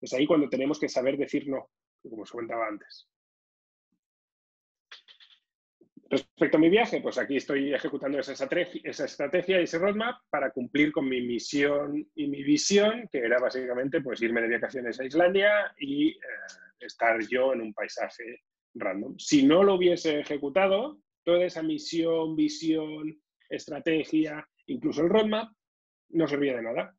[0.01, 1.69] Es ahí cuando tenemos que saber decir no,
[2.01, 3.09] como os comentaba antes.
[6.11, 10.15] Respecto a mi viaje, pues aquí estoy ejecutando esa estrategia, esa estrategia y ese roadmap
[10.31, 14.99] para cumplir con mi misión y mi visión, que era básicamente pues, irme de vacaciones
[14.99, 16.17] a Islandia y eh,
[16.79, 18.41] estar yo en un paisaje
[18.73, 19.17] random.
[19.17, 25.51] Si no lo hubiese ejecutado, toda esa misión, visión, estrategia, incluso el roadmap,
[26.09, 26.95] no servía de nada.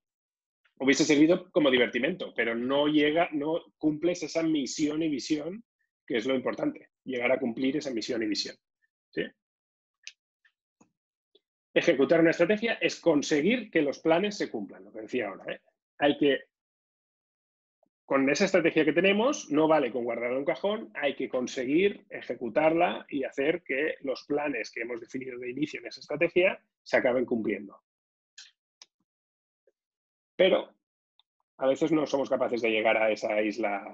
[0.79, 5.63] Hubiese servido como divertimento, pero no llega, no cumples esa misión y visión,
[6.07, 8.57] que es lo importante, llegar a cumplir esa misión y visión.
[11.73, 15.55] Ejecutar una estrategia es conseguir que los planes se cumplan, lo que decía ahora.
[15.55, 15.61] ¿eh?
[15.99, 16.41] Hay que,
[18.11, 22.07] con esa estrategia que tenemos, no vale con guardarla en un cajón, hay que conseguir
[22.11, 26.97] ejecutarla y hacer que los planes que hemos definido de inicio en esa estrategia se
[26.97, 27.81] acaben cumpliendo.
[30.35, 30.75] Pero
[31.59, 33.85] a veces no somos capaces de llegar a esa isla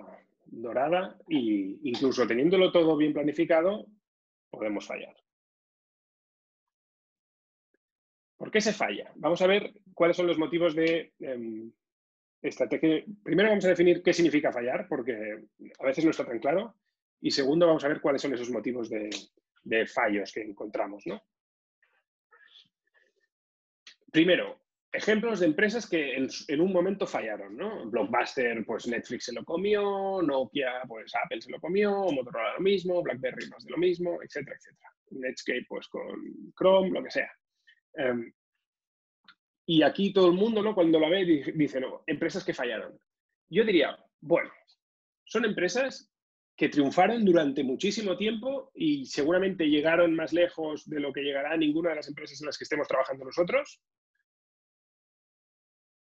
[0.46, 3.84] dorada e incluso teniéndolo todo bien planificado,
[4.48, 5.14] podemos fallar.
[8.38, 9.12] ¿Por qué se falla?
[9.16, 11.70] Vamos a ver cuáles son los motivos de em,
[13.22, 15.44] Primero vamos a definir qué significa fallar, porque
[15.78, 16.74] a veces no está tan claro.
[17.20, 21.04] Y segundo, vamos a ver cuáles son esos motivos de, fallos que encontramos.
[24.10, 24.60] Primero,
[24.92, 27.86] ejemplos de empresas que en, un momento fallaron, ¿no?
[27.90, 33.02] Blockbuster, pues Netflix se lo comió, Nokia, pues Apple se lo comió, Motorola lo mismo,
[33.02, 34.90] BlackBerry más de lo mismo, etcétera, etcétera.
[35.10, 37.30] Netscape, pues con Chrome, lo que sea.
[37.94, 38.32] Em,
[39.66, 40.74] y aquí todo el mundo, ¿no?
[40.74, 41.24] Cuando la ve,
[41.54, 42.98] dice, no, empresas que fallaron.
[43.50, 44.50] Yo diría, bueno,
[45.24, 46.10] son empresas
[46.56, 51.90] que triunfaron durante muchísimo tiempo y seguramente llegaron más lejos de lo que llegará ninguna
[51.90, 53.82] de las empresas en las que estemos trabajando nosotros,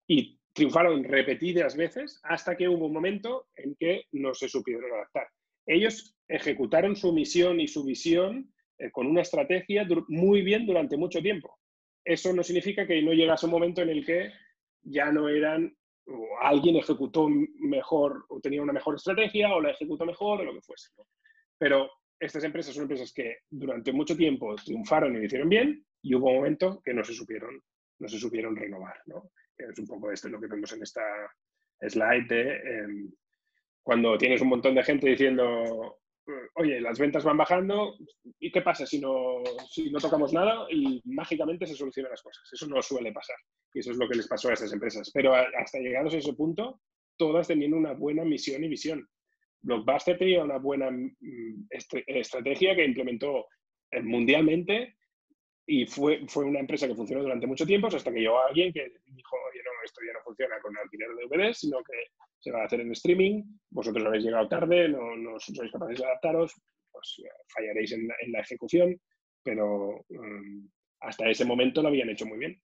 [0.06, 5.28] y triunfaron repetidas veces hasta que hubo un momento en que no se supieron adaptar.
[5.66, 11.22] Ellos ejecutaron su misión y su visión eh, con una estrategia muy bien durante mucho
[11.22, 11.58] tiempo.
[12.04, 14.32] Eso no significa que no llegase un momento en el que
[14.82, 20.04] ya no eran, o alguien ejecutó mejor o tenía una mejor estrategia o la ejecutó
[20.04, 20.90] mejor o lo que fuese.
[21.58, 26.14] Pero estas empresas son empresas que durante mucho tiempo triunfaron y lo hicieron bien y
[26.14, 27.62] hubo un momento que no se supieron,
[27.98, 29.00] no se supieron renovar.
[29.06, 29.30] ¿no?
[29.56, 31.02] es un poco esto lo que vemos en esta
[31.80, 33.12] slide de em,
[33.82, 36.01] cuando tienes un montón de gente diciendo,
[36.54, 37.94] oye, las ventas van bajando,
[38.38, 39.42] ¿y qué pasa si no,
[40.00, 42.48] tocamos nada y mágicamente se solucionan las cosas?
[42.52, 43.36] Eso no suele pasar
[43.74, 45.10] y eso es lo que les pasó a estas empresas.
[45.12, 46.80] Pero hasta llegados a ese punto,
[47.16, 49.08] todas teniendo una buena misión y visión.
[49.62, 51.66] Blockbuster tenía una buena mm,
[52.06, 53.46] estrategia que implementó
[53.92, 54.96] eh, mundialmente
[55.66, 58.92] y fue, fue una empresa que funcionó durante mucho tiempo hasta que llegó alguien que
[59.06, 62.08] dijo, oye, no, esto ya no funciona con alquiler de DVDs, sino que
[62.38, 66.04] se va a hacer en streaming, vosotros habéis llegado tarde, no, no sois capaces de
[66.04, 66.54] adaptaros,
[66.90, 69.00] pues fallaréis en la, ejecución.
[69.42, 70.66] pero mm,
[71.00, 72.60] hasta ese momento lo habían hecho muy bien.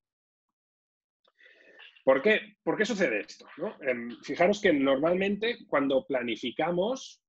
[2.03, 3.45] ¿Por qué, ¿Por qué sucede esto?
[3.81, 7.21] Em, fijaros que normalmente cuando planificamos,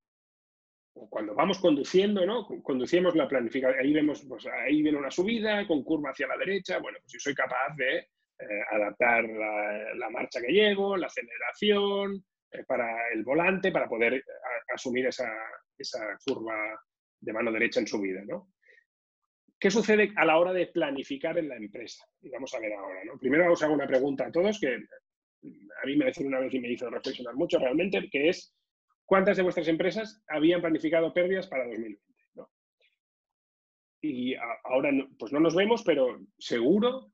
[0.92, 2.46] cuando vamos conduciendo, ¿no?
[2.62, 6.78] conducimos la planificación, ahí vemos, pues ahí viene una subida con curva hacia la derecha,
[6.78, 12.64] bueno, pues yo soy capaz de eh, adaptar la, marcha que llevo, la aceleración, eh,
[12.66, 14.22] para el volante, para poder eh,
[14.74, 15.30] asumir esa,
[15.78, 16.80] esa curva
[17.20, 18.52] de mano derecha en subida, ¿no?
[19.58, 22.02] ¿Qué sucede a la hora de planificar en la empresa?
[22.22, 23.04] Y vamos a ver ahora.
[23.04, 23.18] ¿no?
[23.18, 26.60] Primero os hago una pregunta a todos que a mí me decían una vez y
[26.60, 28.54] me hizo reflexionar mucho realmente, que es
[29.10, 32.00] ¿cuántas de vuestras empresas habían planificado pérdidas para 2020?
[34.02, 34.34] Y
[34.64, 37.10] ahora pues no nos vemos, pero seguro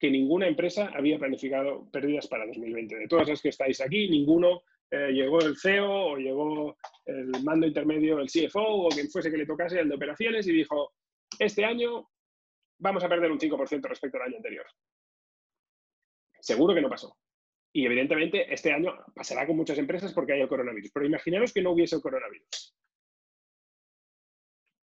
[0.00, 2.96] que ninguna empresa había planificado pérdidas para 2020.
[2.96, 7.68] De todas las que estáis aquí, ninguno eh, llegó el CEO o llegó el mando
[7.68, 10.92] intermedio, el CFO o quien fuese que le tocase el de operaciones y dijo,
[11.38, 12.10] este año
[12.78, 14.66] vamos a perder un 5% respecto al año anterior.
[16.40, 17.16] Seguro que no pasó.
[17.72, 20.90] Y evidentemente este año pasará con muchas empresas porque hay el coronavirus.
[20.92, 22.76] Pero imaginaros que no hubiese el coronavirus.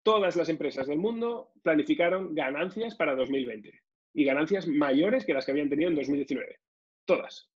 [0.04, 3.72] Todas las empresas del mundo planificaron ganancias para 2020
[4.14, 6.60] y ganancias mayores que las que habían tenido en 2019.
[7.04, 7.50] Todas.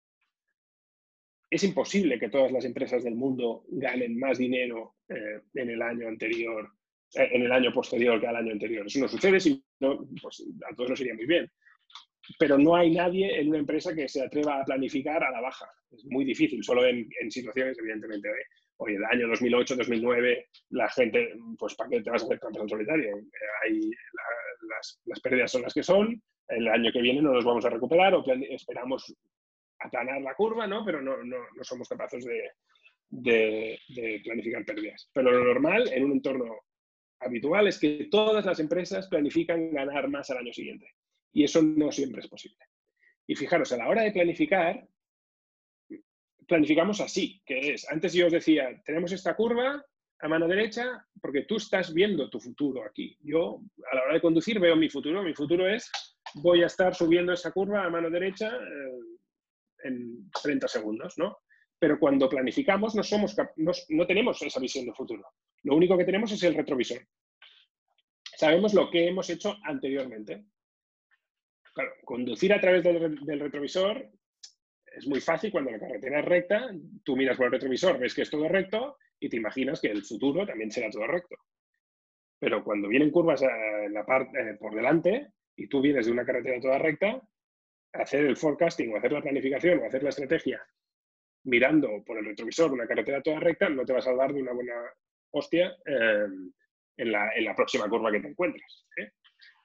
[1.48, 6.08] Es imposible que todas las empresas del mundo ganen más dinero eh, en el año
[6.08, 6.72] anterior
[7.14, 8.86] eh, en el año posterior que al año anterior.
[8.86, 11.50] Eso no sucede, si pues a todos nos iría muy bien.
[12.38, 15.66] Pero no hay nadie en una empresa que se atreva a planificar a la baja.
[15.90, 18.44] Es muy difícil, solo en, situaciones, evidentemente, de,
[18.76, 22.68] oye, el año 2008, 2009, la gente, pues, ¿para qué te vas a hacer campeón
[22.68, 23.18] solitario?
[23.18, 23.90] Eh,
[25.06, 28.14] las, pérdidas son las que son, el año que viene no nos vamos a recuperar
[28.14, 29.14] o esperamos
[29.80, 30.84] aplanar la curva, ¿no?
[30.84, 32.24] Pero no, no, no somos capaces
[33.10, 33.78] de,
[34.24, 35.10] planificar pérdidas.
[35.12, 36.60] Pero lo normal, en un entorno
[37.20, 40.86] habitual es que todas las empresas planifican ganar más al año siguiente.
[41.32, 42.64] Y eso no siempre es posible.
[43.26, 44.86] Y fijaros, a la hora de planificar,
[46.46, 49.84] planificamos así, que es, antes yo os decía, tenemos esta curva
[50.22, 53.16] a mano derecha porque tú estás viendo tu futuro aquí.
[53.20, 55.22] Yo, a la hora de conducir, veo mi futuro.
[55.22, 55.90] Mi futuro es,
[56.34, 59.00] voy a estar subiendo esa curva a mano derecha eh,
[59.84, 61.38] en 30 segundos, ¿no?
[61.78, 65.24] Pero cuando planificamos no, somos, no tenemos esa visión de futuro.
[65.62, 67.00] Lo único que tenemos es el retrovisor.
[68.36, 70.44] Sabemos lo que hemos hecho anteriormente.
[72.04, 74.10] Conducir a través del, retrovisor
[74.86, 76.70] es muy fácil cuando la carretera es recta,
[77.04, 80.04] tú miras por el retrovisor, ves que es todo recto y te imaginas que el
[80.04, 81.36] futuro también será todo recto.
[82.38, 86.78] Pero cuando vienen curvas eh, eh, por delante y tú vienes de una carretera toda
[86.78, 87.20] recta,
[87.92, 90.64] hacer el forecasting o hacer la planificación o hacer la estrategia
[91.44, 94.52] mirando por el retrovisor una carretera toda recta no te va a salvar de una
[94.52, 94.74] buena
[95.32, 96.52] hostia em,
[96.96, 98.86] en, la, próxima curva que te encuentres.
[98.98, 99.10] ¿eh?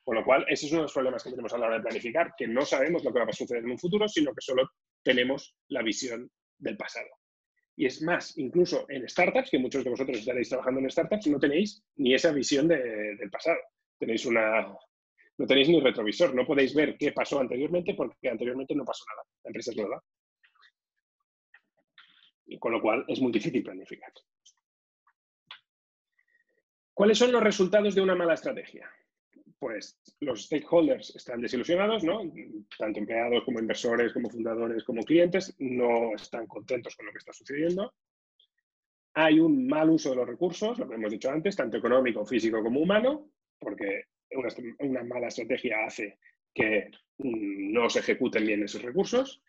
[0.05, 1.81] Con lo cual, ese es uno de los problemas que tenemos a la hora de
[1.81, 4.69] planificar, que no sabemos lo que va a suceder en un futuro, sino que solo
[5.01, 6.29] tenemos la visión
[6.59, 7.07] del pasado.
[7.75, 11.39] Y es más, incluso en startups, que muchos de vosotros estaréis trabajando en startups, no
[11.39, 13.57] tenéis ni esa visión del pasado.
[13.97, 14.77] Tenéis una,
[15.39, 19.23] no tenéis ni retrovisor, no podéis ver qué pasó anteriormente porque anteriormente no pasó nada.
[19.43, 20.03] La empresa es nueva.
[22.45, 24.13] Y con lo cual es muy difícil planificar.
[26.93, 28.87] ¿Cuáles son los resultados de una mala estrategia?
[29.65, 32.21] Pues los stakeholders están desilusionados, ¿no?
[32.77, 37.33] Tanto empleados como inversores, como fundadores, como clientes, no están contentos con lo que está
[37.33, 37.91] sucediendo.
[39.15, 42.61] Hay un mal uso de los recursos, lo que hemos dicho antes, tanto económico, físico
[42.61, 44.03] como humano, porque
[44.81, 46.19] una, mala estrategia hace
[46.53, 49.41] que no se ejecuten bien esos recursos.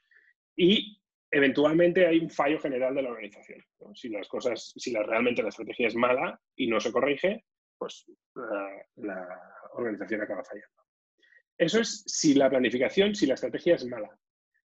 [0.56, 0.98] Y
[1.30, 3.62] eventualmente hay un fallo general de la organización.
[3.94, 7.44] Si las cosas, si la, realmente la estrategia es mala y no se corrige,
[7.78, 10.82] pues la, organización acaba fallando.
[11.58, 14.10] Eso es si la planificación, si la estrategia es mala.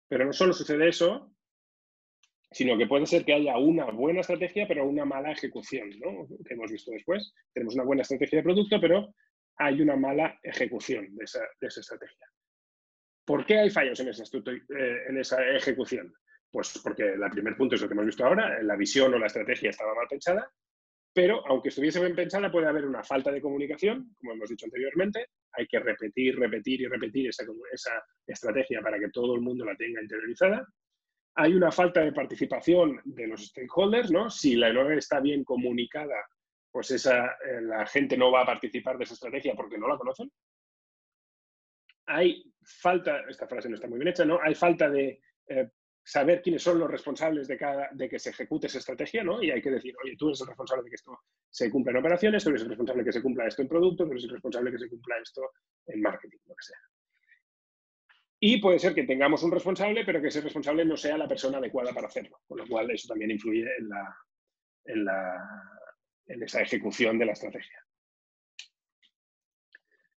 [0.09, 1.35] Pero no solo sucede eso,
[2.51, 6.27] sino que puede ser que haya una buena estrategia, pero una mala ejecución, ¿no?
[6.47, 7.35] que hemos visto después.
[7.53, 9.15] Tenemos una buena estrategia de producto, pero
[9.57, 12.27] hay una mala ejecución de esa, de esa estrategia.
[13.25, 16.13] ¿Por qué hay fallos en esa, eh, en esa ejecución?
[16.51, 19.27] Pues porque el primer punto es lo que hemos visto ahora, la visión o la
[19.27, 20.49] estrategia estaba mal pensada,
[21.15, 25.29] pero aunque estuviese bien pensada puede haber una falta de comunicación, como hemos dicho anteriormente,
[25.53, 27.45] hay que repetir, repetir y repetir esa,
[28.27, 30.67] estrategia para que todo el mundo la tenga interiorizada.
[31.37, 34.29] Hay una falta de participación de los stakeholders, ¿no?
[34.29, 36.17] Si la nueva está bien comunicada,
[36.73, 39.97] pues esa, eh, la gente no va a participar de esa estrategia porque no la
[39.97, 40.33] conocen.
[42.07, 44.41] Hay falta, esta frase no está muy bien hecha, ¿no?
[44.43, 45.69] Hay falta de eh,
[46.05, 49.43] saber quiénes son los responsables de, cada, de que se ejecute esa estrategia, ¿no?
[49.43, 51.99] Y hay que decir, oye, tú eres el responsable de que esto se cumpla en
[51.99, 54.31] operaciones, tú eres el responsable de que se cumpla esto en producto, tú eres el
[54.31, 55.51] responsable de que se cumpla esto
[55.87, 56.79] en marketing, lo que sea.
[58.39, 61.57] Y puede ser que tengamos un responsable, pero que ese responsable no sea la persona
[61.57, 64.17] adecuada para hacerlo, con lo cual eso también influye en, la,
[64.85, 65.61] en, la,
[66.27, 67.83] en esa ejecución de la estrategia.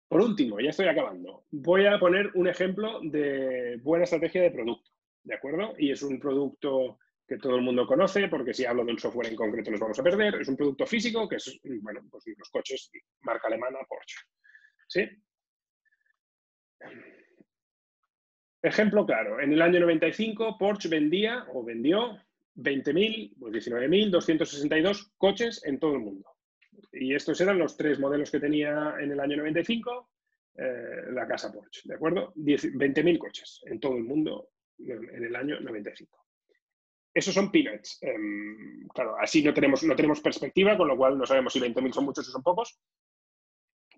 [0.09, 4.96] Por último, ya estoy acabando, voy a poner un ejemplo de buena estrategia de producto.
[5.27, 5.75] ¿De acuerdo?
[5.77, 9.29] Y es un producto que todo el mundo conoce, porque si hablo de un software
[9.29, 10.37] en concreto nos vamos a perder.
[10.37, 12.91] Es un producto físico, que es, bueno, pues los coches
[13.23, 14.17] marca alemana Porsche.
[14.89, 15.09] ¿Sí?
[18.63, 22.17] Ejemplo claro, en el año 95 Porsche vendía o vendió
[22.57, 26.31] 20.000, pues 19.262 coches en todo el mundo.
[26.93, 30.11] Y estos eran los tres modelos que tenía en el año 95
[30.59, 32.33] eh, la casa Porsche, ¿de acuerdo?
[32.37, 36.27] 20.000 coches en todo el mundo en el año 95.
[37.15, 37.99] Esos son peanuts.
[38.03, 41.93] Em, claro, así no tenemos, no tenemos perspectiva, con lo cual no sabemos si 20.000
[41.93, 42.79] son muchos o son pocos.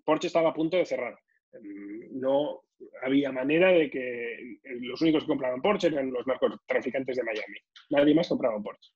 [0.05, 1.19] Porsche estaba a punto de cerrar.
[1.51, 2.61] Em, no
[3.03, 7.57] había manera de que los únicos que compraban Porsche eran los narcotraficantes de Miami.
[7.89, 8.93] Nadie más compraba Porsche.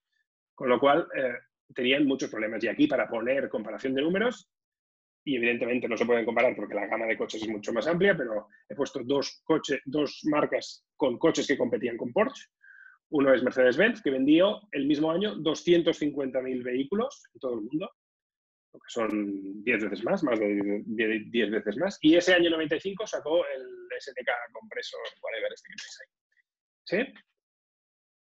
[0.56, 1.34] Con lo cual, eh,
[1.74, 2.64] tenían muchos problemas.
[2.64, 4.50] Y aquí, para poner comparación de números,
[5.26, 8.16] y evidentemente no se pueden comparar porque la gama de coches es mucho más amplia,
[8.16, 12.46] pero he puesto dos, coches, dos marcas con coches que competían con Porsche.
[13.10, 17.92] Uno es Mercedes-Benz, que vendió el mismo año 250.000 vehículos en todo el mundo,
[18.74, 21.98] lo que son 10 veces más, más de 10 veces más.
[22.02, 23.68] Y ese año 95 sacó el
[24.00, 26.08] STK compresor, whatever, este que tenéis ahí.
[26.86, 27.14] ¿Sí?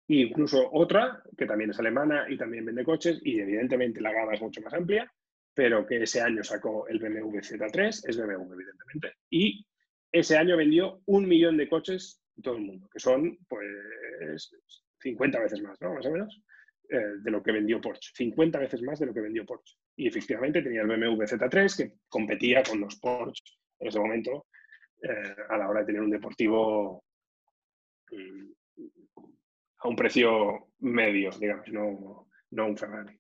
[0.08, 4.34] Y incluso otra, que también es alemana y también vende coches, y evidentemente la gama
[4.34, 5.10] es mucho más amplia,
[5.54, 9.66] pero que ese año sacó el BMW Z3, es BMW evidentemente, y
[10.12, 14.52] ese año vendió un millón de coches en todo el mundo, que son pues
[15.00, 15.94] 50 veces más, ¿no?
[15.94, 16.42] Más o menos,
[16.90, 18.12] eh, de lo que vendió Porsche.
[18.16, 19.76] 50 veces más de lo que vendió Porsche.
[19.96, 23.44] Y efectivamente tenía el BMW Z3 que competía con los Porsche
[23.80, 24.48] en ese momento
[25.02, 27.04] eh, a la hora de tener un deportivo
[28.12, 28.52] mm,
[29.80, 33.20] a un precio medio, digamos, no, no un Ferrari.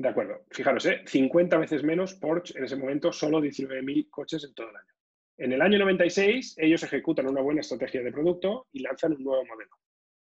[0.00, 0.46] De acuerdo.
[0.50, 1.02] Fijaros, ¿eh?
[1.04, 4.94] 50 veces menos Porsche en ese momento, solo 19.000 coches en todo el año.
[5.36, 9.44] En el año 96, ellos ejecutan una buena estrategia de producto y lanzan un nuevo
[9.44, 9.76] modelo.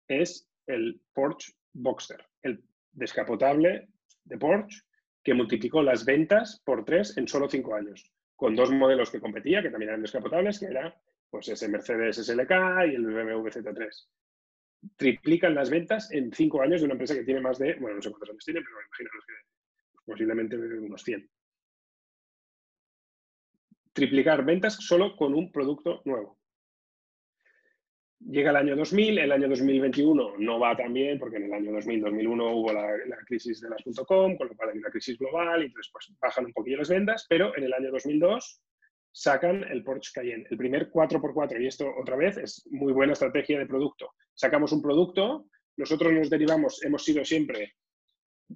[0.08, 2.60] Es el Porsche Boxster, el
[2.90, 3.86] descapotable
[4.24, 4.82] de Porsche
[5.22, 9.62] que multiplicó las ventas por tres en solo cinco años, con dos modelos que competía,
[9.62, 11.00] que también eran descapotables, que era
[11.30, 12.50] pues, ese Mercedes SLK
[12.90, 14.08] y el BMW Z3
[14.96, 18.02] triplican las ventas en cinco años de una empresa que tiene más de, bueno, no
[18.02, 19.32] sé cuántos años tiene, pero imaginaros que
[20.04, 21.30] posiblemente unos 100.
[23.92, 26.38] Triplicar ventas solo con un producto nuevo.
[28.20, 31.72] Llega el año 2000, el año 2021 no va tan bien porque en el año
[31.72, 35.66] 2000-2001 hubo la, crisis de las .com, con lo cual hay una crisis global y
[35.66, 38.62] entonces pues, bajan un poquillo las ventas, pero en el año 2002
[39.10, 43.58] sacan el Porsche Cayenne, el primer 4x4 y esto otra vez es muy buena estrategia
[43.58, 44.12] de producto.
[44.42, 47.76] Sacamos un producto, nosotros nos derivamos, hemos sido siempre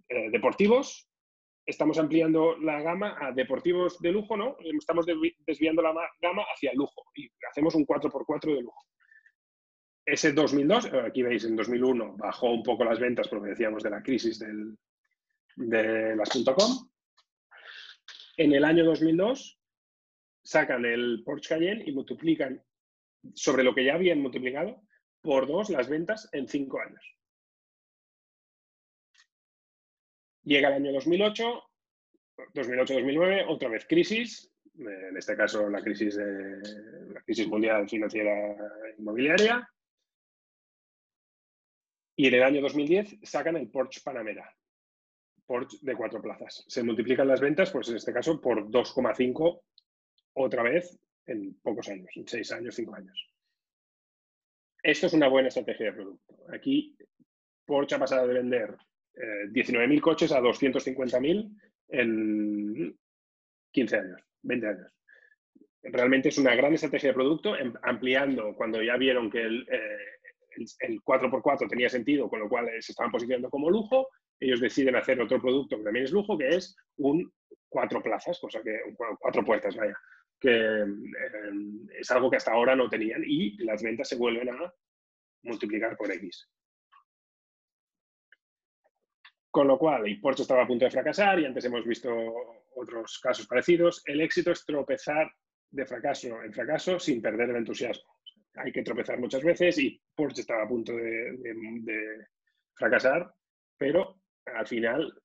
[0.09, 1.09] eh, deportivos,
[1.65, 4.57] estamos ampliando la gama a deportivos de lujo, ¿no?
[4.81, 5.07] Estamos
[5.47, 8.85] desviando la gama hacia el lujo y hacemos un 4x4 de lujo.
[10.05, 13.91] Ese 2002, eh, aquí veis, en 2001 bajó un poco las ventas, porque decíamos, de
[13.91, 14.77] la crisis del,
[15.55, 16.91] de las .com.
[18.39, 19.61] En el año 2002
[20.43, 22.61] sacan el Porsche Cayenne y multiplican
[23.35, 24.83] sobre lo que ya habían multiplicado
[25.27, 27.05] por dos las ventas en cinco años.
[30.45, 31.63] Llega el año 2008,
[32.55, 34.49] 2008-2009, otra vez crisis,
[34.79, 38.57] en este caso la crisis, de, la crisis mundial financiera
[38.97, 39.69] inmobiliaria.
[42.15, 44.49] Y en el año 2010 sacan el Porsche Panamera,
[45.45, 46.65] Porsche de cuatro plazas.
[46.69, 49.61] Se multiplican las ventas, pues en este caso, por 2,5
[50.35, 50.97] otra vez
[51.27, 53.36] en pocos años, en seis años, cinco años.
[54.87, 56.37] Esto es una buena estrategia de producto.
[56.55, 56.97] Aquí
[57.65, 58.77] Porsche ha pasado de vender
[59.17, 62.97] 19.000 eh, coches a 250.000 en
[63.73, 64.93] 15 años, 20 años.
[65.83, 69.67] Realmente es una gran estrategia de producto, em, ampliando cuando ya vieron que el,
[71.03, 74.09] 4x4 eh, tenía sentido, con lo cual se estaban posicionando como lujo,
[74.39, 77.29] ellos deciden hacer otro producto que también es lujo, que es un
[77.69, 78.79] cuatro plazas, cosa que,
[79.19, 79.97] cuatro puertas, vaya,
[80.39, 80.87] que eh,
[81.99, 84.73] es algo que hasta ahora no tenían y las ventas se vuelven a
[85.43, 86.49] multiplicar por X.
[89.51, 92.13] Con lo cual, el Porsche estaba a punto de fracasar y antes hemos visto
[92.75, 94.03] otros casos parecidos.
[94.05, 95.33] El éxito es tropezar
[95.71, 98.17] de fracaso en fracaso sin perder el entusiasmo.
[98.55, 102.27] hay que tropezar muchas veces y Porsche estaba a punto de,
[102.75, 103.33] fracasar,
[103.79, 105.23] pero al final,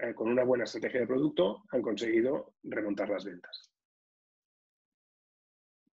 [0.00, 3.72] eh, con una buena estrategia de producto, han conseguido remontar las ventas.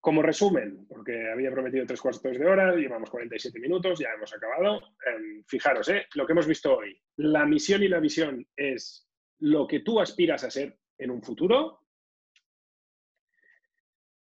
[0.08, 4.80] Como resumen, porque había prometido tres cuartos de hora, llevamos 47 minutos, ya hemos acabado.
[5.05, 6.97] Em, fijaros, eh, lo que hemos visto hoy.
[7.18, 9.05] La misión y la visión es
[9.39, 11.82] lo que tú aspiras a ser en un futuro.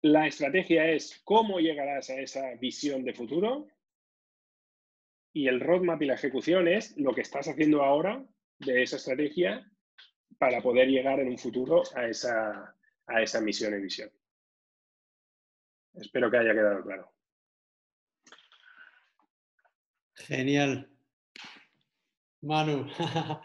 [0.02, 3.66] La estrategia es cómo llegarás a esa visión de futuro.
[5.32, 8.22] Y el roadmap y la ejecución es lo que estás haciendo ahora
[8.58, 9.66] de esa estrategia
[10.36, 14.10] para poder llegar en un futuro a esa, a esa misión y visión.
[15.94, 17.12] Espero que haya quedado claro.
[20.14, 20.88] Genial.
[22.42, 22.86] Manu,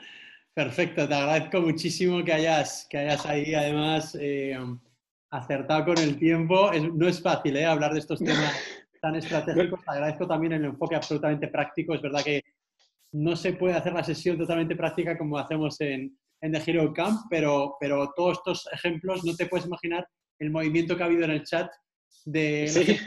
[0.53, 4.57] perfecto, te agradezco muchísimo que hayas, que hayas ahí además eh,
[5.29, 6.71] acertado con el tiempo.
[6.73, 7.65] no es fácil ¿eh?
[7.65, 8.55] hablar de estos temas
[9.01, 9.83] tan estratégicos.
[9.83, 11.93] Te agradezco también el enfoque absolutamente práctico.
[11.93, 12.41] Es verdad que
[13.11, 17.21] no se puede hacer la sesión totalmente práctica como hacemos en, en The Hero Camp,
[17.29, 20.07] pero, pero todos estos ejemplos no te puedes imaginar
[20.39, 21.69] el movimiento que ha habido en el chat
[22.25, 22.97] de sí.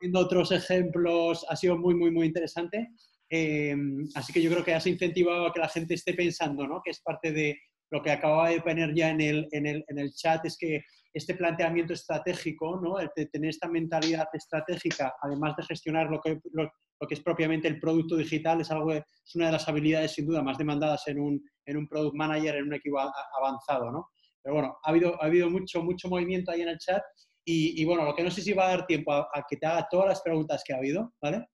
[0.00, 2.88] viendo otros ejemplos, ha sido muy, muy, muy interesante.
[3.28, 6.80] Em, así que yo creo que has incentivado a que la gente esté pensando, ¿no?
[6.84, 7.58] que es parte de
[7.90, 10.82] lo que acababa de poner ya en el, en el, en el chat, es que
[11.12, 12.98] este planteamiento estratégico, ¿no?
[12.98, 16.68] el de tener esta mentalidad estratégica, además de gestionar lo que, lo,
[17.08, 20.42] que es propiamente el producto digital, es, algo, es una de las habilidades sin duda
[20.42, 23.90] más demandadas en un, en un product manager, en un equipo avanzado.
[23.90, 24.08] ¿no?
[24.42, 27.02] Pero bueno, ha habido, ha habido mucho, mucho movimiento ahí en el chat
[27.48, 29.86] y, bueno, lo que no sé si va a dar tiempo a, que te haga
[29.88, 31.46] todas las preguntas que ha habido, ¿vale?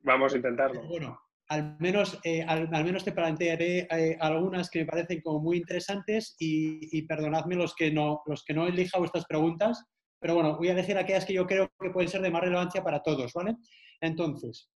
[0.00, 0.86] Vamos a intentarlo.
[0.86, 1.18] bueno,
[1.48, 6.36] al menos, eh, al, menos te plantearé eh, algunas que me parecen como muy interesantes
[6.38, 9.82] y, perdonadme los que, no, los que no elija vuestras preguntas,
[10.20, 12.82] pero bueno, voy a elegir aquellas que yo creo que pueden ser de más relevancia
[12.82, 13.56] para todos, ¿vale?
[14.00, 14.70] Entonces,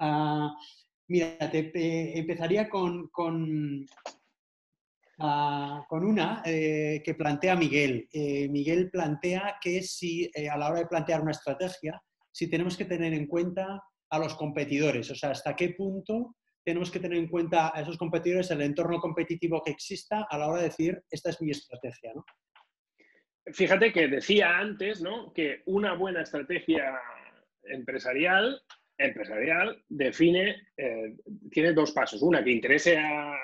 [0.00, 0.48] uh,
[1.08, 3.86] mira, te, empezaría con, con,
[5.18, 8.08] con una eh, que plantea Miguel.
[8.12, 12.00] Eh, Miguel plantea que si eh, a la hora de plantear una estrategia,
[12.30, 16.90] si tenemos que tener en cuenta a los competidores, o sea, hasta qué punto tenemos
[16.90, 20.60] que tener en cuenta a esos competidores, el entorno competitivo que exista a la hora
[20.62, 22.12] de decir, esta es mi estrategia.
[22.14, 22.24] ¿no?
[23.52, 25.32] Fíjate que decía antes ¿no?
[25.32, 26.96] que una buena estrategia
[27.64, 28.62] empresarial,
[28.96, 30.68] empresarial define,
[31.50, 32.22] tiene dos pasos.
[32.22, 33.34] Una, que interese a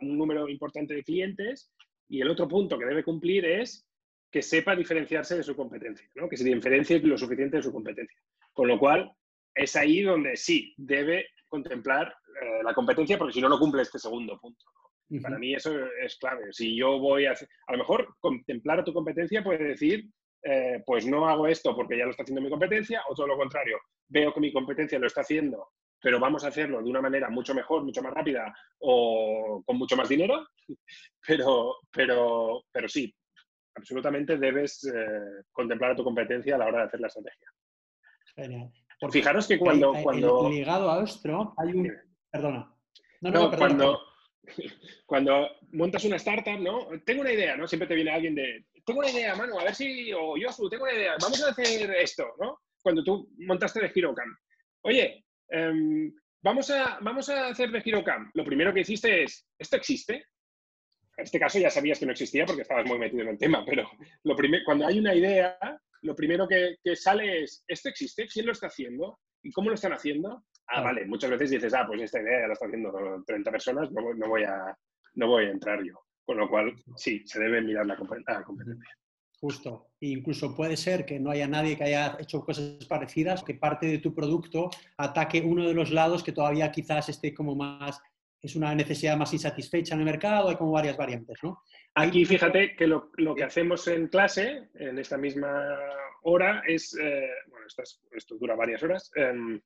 [0.00, 1.72] un número importante de clientes
[2.08, 3.86] y el otro punto que debe cumplir es
[4.30, 6.28] que sepa diferenciarse de su competencia, ¿no?
[6.28, 8.20] que se diferencie lo suficiente de su competencia.
[8.52, 9.10] Con lo cual,
[9.54, 13.98] es ahí donde sí debe contemplar eh, la competencia, porque si no, no cumple este
[13.98, 14.64] segundo punto.
[15.22, 15.72] Para mí eso
[16.02, 16.52] es clave.
[16.52, 17.32] Si yo voy a...
[17.32, 20.04] A lo mejor contemplar a tu competencia puede decir,
[20.42, 23.36] eh, pues no hago esto porque ya lo está haciendo mi competencia, o todo lo
[23.36, 23.78] contrario,
[24.08, 25.68] veo que mi competencia lo está haciendo
[26.06, 29.96] pero vamos a hacerlo de una manera mucho mejor, mucho más rápida o con mucho
[29.96, 30.46] más dinero,
[31.26, 33.12] pero, pero, pero sí,
[33.74, 37.50] absolutamente debes eh, contemplar a tu competencia a la hora de hacer la estrategia.
[38.36, 38.70] Genial.
[39.10, 39.94] Fijaros que cuando...
[40.00, 40.48] cuando...
[40.48, 41.04] ligado a
[41.56, 41.92] hay un...
[42.30, 42.72] Perdona.
[43.22, 44.00] No, no, cuando,
[45.06, 46.86] cuando montas una startup, ¿no?
[47.04, 47.66] Tengo una idea, ¿no?
[47.66, 50.84] Siempre te viene alguien de, tengo una idea, mano, a ver si, o yo, tengo
[50.84, 52.60] una idea, vamos a hacer esto, ¿no?
[52.80, 54.38] Cuando tú montaste de HeroCam.
[54.82, 58.30] Oye, Em, vamos, a, vamos a hacer de HeroCam.
[58.34, 60.26] Lo primero que hiciste es, ¿esto existe?
[61.16, 63.64] En este caso ya sabías que no existía porque estabas muy metido en el tema,
[63.64, 63.88] pero
[64.24, 65.58] lo cuando hay una idea,
[66.02, 68.26] lo primero que, sale es, ¿esto existe?
[68.26, 69.18] ¿Quién lo está haciendo?
[69.42, 70.44] ¿Y cómo lo están haciendo?
[70.66, 73.90] Ah, vale, muchas veces dices, ah, pues esta idea ya la están haciendo 30 personas,
[73.92, 74.76] no, voy, a,
[75.14, 75.94] no voy a entrar yo.
[76.24, 78.44] Con lo cual, sí, se debe mirar la competencia.
[79.38, 79.90] Justo.
[80.00, 83.98] incluso puede ser que no haya nadie que haya hecho cosas parecidas, que parte de
[83.98, 88.00] tu producto ataque uno de los lados que todavía quizás esté como más,
[88.40, 91.62] es una necesidad más insatisfecha en el mercado, hay como varias variantes, ¿no?
[91.94, 95.78] Aquí fíjate que lo, que hacemos en clase, en esta misma
[96.22, 97.66] hora, es, eh, bueno,
[98.12, 99.60] esto, dura varias horas, em,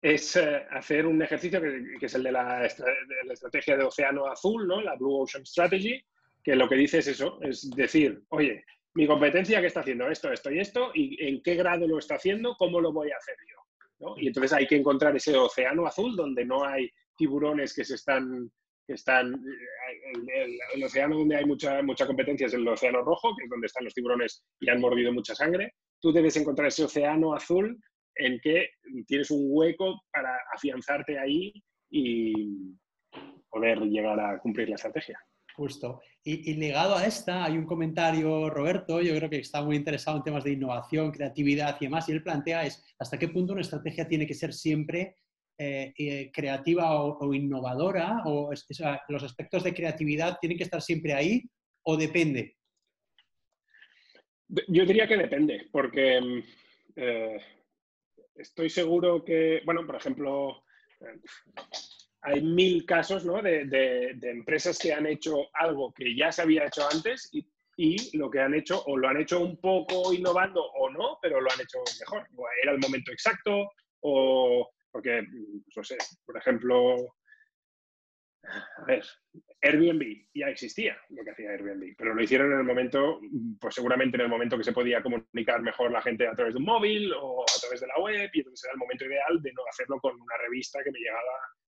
[0.00, 4.26] es eh, hacer un ejercicio que, es el de la, de la, estrategia de océano
[4.26, 4.80] azul, ¿no?
[4.80, 6.00] la Blue Ocean Strategy,
[6.44, 8.64] que lo que dice es eso, es decir, oye,
[8.96, 12.14] mi competencia que está haciendo esto, esto y esto, y en qué grado lo está
[12.14, 14.14] haciendo, cómo lo voy a hacer yo.
[14.16, 18.50] Y entonces hay que encontrar ese océano azul donde no hay tiburones que se están,
[18.86, 19.38] que están
[20.74, 23.84] el, océano donde hay mucha, mucha competencia es el océano rojo, que es donde están
[23.84, 25.74] los tiburones y han mordido mucha sangre.
[26.00, 27.78] Tú debes encontrar ese océano azul
[28.14, 28.70] en que
[29.06, 31.52] tienes un hueco para afianzarte ahí
[31.90, 32.32] y
[33.50, 35.20] poder llegar a cumplir la estrategia.
[35.54, 36.00] Justo.
[36.28, 40.24] Y, ligado a esta, hay un comentario, Roberto, yo creo que está muy interesado en
[40.24, 44.08] temas de innovación, creatividad y demás, y él plantea es hasta qué punto una estrategia
[44.08, 45.14] tiene que ser siempre
[45.56, 48.50] eh, eh, creativa o, innovadora, o,
[49.08, 51.44] los aspectos de creatividad tienen que estar siempre ahí,
[51.84, 52.56] o depende.
[54.48, 56.42] Yo diría que depende, porque mm,
[56.96, 57.40] eh,
[58.34, 60.64] estoy seguro que, bueno, por ejemplo,
[62.26, 67.30] hay mil casos de, empresas que han hecho algo que ya se había hecho antes
[67.32, 67.46] y,
[68.16, 71.52] lo que han hecho o lo han hecho un poco innovando o no, pero lo
[71.52, 72.26] han hecho mejor.
[72.62, 73.70] era el momento exacto
[74.00, 75.22] o porque,
[75.76, 76.96] no sé, por ejemplo,
[79.60, 80.02] Airbnb
[80.34, 83.20] ya existía lo que hacía Airbnb, pero lo hicieron en el momento,
[83.60, 86.58] pues seguramente en el momento que se podía comunicar mejor la gente a través de
[86.58, 89.52] un móvil o a través de la web y entonces era el momento ideal de
[89.52, 91.20] no hacerlo con una revista que me llegaba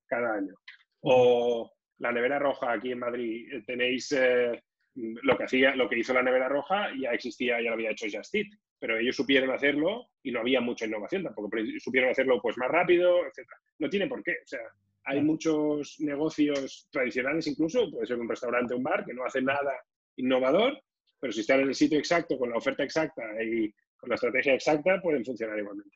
[0.09, 0.53] cada año.
[1.01, 4.61] O la nevera roja aquí en Madrid, eh, tenéis eh,
[4.95, 8.07] lo que hacía, lo que hizo la nevera roja ya existía, ya lo había hecho
[8.11, 8.47] Just Eat,
[8.79, 12.69] pero ellos supieron hacerlo y no había mucha innovación tampoco, pero supieron hacerlo pues más
[12.69, 13.47] rápido, etc.
[13.79, 14.61] No tiene por qué, o sea,
[15.05, 19.73] hay muchos negocios tradicionales incluso, puede ser un restaurante un bar, que no hacen nada
[20.17, 20.81] innovador,
[21.19, 24.53] pero si están en el sitio exacto, con la oferta exacta y con la estrategia
[24.53, 25.95] exacta, pueden funcionar igualmente.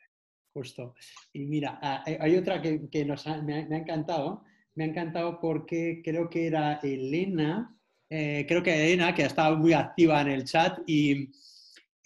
[0.53, 0.93] Justo.
[1.33, 4.43] Y mira, ah, hay otra que, nos me, ha, encantado.
[4.75, 7.75] Me ha encantado porque creo que era Elena,
[8.09, 11.31] eh, creo que Elena, que ha estado muy activa en el chat, y,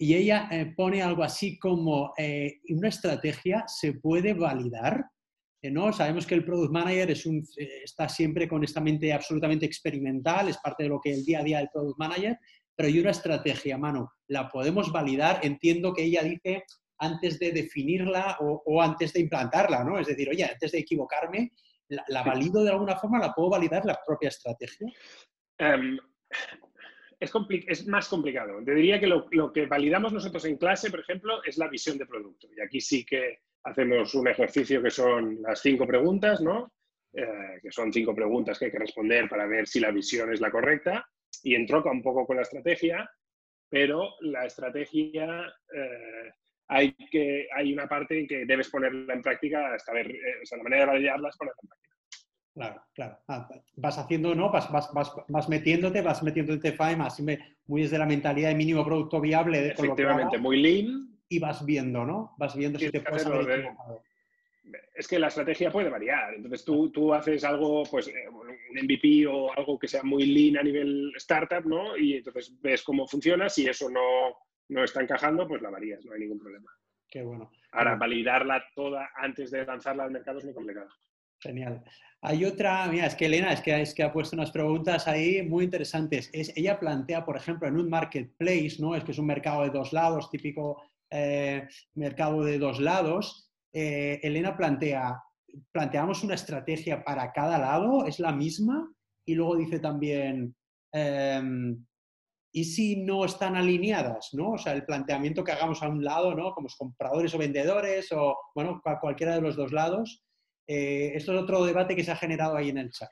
[0.00, 5.04] ella eh, pone algo así como eh, una estrategia se puede validar.
[5.60, 5.92] ¿no?
[5.92, 10.56] Sabemos que el Product Manager es un, está siempre con esta mente absolutamente experimental, es
[10.58, 12.38] parte de lo que el día a día del Product Manager,
[12.76, 15.40] pero hay una estrategia, mano, la podemos validar.
[15.42, 16.62] Entiendo que ella dice
[16.98, 19.98] antes de definirla o, antes de implantarla, ¿no?
[19.98, 21.52] Es decir, oye, antes de equivocarme,
[21.88, 23.18] ¿la, valido de alguna forma?
[23.18, 24.88] ¿La puedo validar la propia estrategia?
[25.58, 25.98] Em,
[27.20, 27.32] es,
[27.66, 28.62] es, más complicado.
[28.64, 32.06] Te diría que lo, que validamos nosotros en clase, por ejemplo, es la visión de
[32.06, 32.48] producto.
[32.56, 36.72] Y aquí sí que hacemos un ejercicio que son las cinco preguntas, ¿no?
[37.12, 40.40] Eh, que son cinco preguntas que hay que responder para ver si la visión es
[40.40, 41.08] la correcta.
[41.42, 43.08] Y entroca un poco con la estrategia,
[43.68, 46.32] pero la estrategia eh,
[46.68, 50.46] hay, que, hay una parte en que debes ponerla en práctica hasta ver, eh, o
[50.46, 51.88] sea, la manera de validarla es ponerla en práctica.
[52.54, 53.18] Claro, claro.
[53.28, 54.50] Ah, vas haciendo, ¿no?
[54.50, 57.20] Vas, vas, vas, vas metiéndote, vas metiéndote más
[57.66, 59.60] muy desde la mentalidad de mínimo producto viable.
[59.60, 61.16] De Efectivamente, muy lean.
[61.28, 62.34] Y vas viendo, ¿no?
[62.38, 63.26] Vas viendo si te puedes
[64.94, 66.34] Es que la estrategia puede variar.
[66.34, 68.48] Entonces tú, tú haces algo, pues eh, un
[68.82, 71.96] MVP o algo que sea muy lean a nivel startup, ¿no?
[71.96, 73.48] Y entonces ves cómo funciona.
[73.48, 74.00] Si eso no,
[74.68, 76.70] no está encajando, pues la varías, no hay ningún problema.
[77.08, 77.50] Qué bueno.
[77.72, 80.88] Ahora, validarla toda antes de lanzarla al mercado es muy complicado.
[81.40, 81.82] Genial.
[82.20, 85.42] Hay otra, mira, es que Elena es que, es que ha puesto unas preguntas ahí
[85.42, 86.28] muy interesantes.
[86.32, 88.96] Es, ella plantea, por ejemplo, en un marketplace, ¿no?
[88.96, 93.50] Es que es un mercado de dos lados, típico eh, mercado de dos lados.
[93.72, 95.22] Eh, Elena plantea,
[95.70, 98.92] planteamos una estrategia para cada lado, es la misma,
[99.24, 100.54] y luego dice también,
[100.92, 101.84] em,
[102.52, 104.52] y si no están alineadas, ¿no?
[104.52, 106.52] O sea, el planteamiento que hagamos a un lado, ¿no?
[106.52, 110.24] Como compradores o vendedores o, bueno, cualquiera de los dos lados.
[110.66, 113.10] Eh, esto es otro debate que se ha generado ahí en el chat.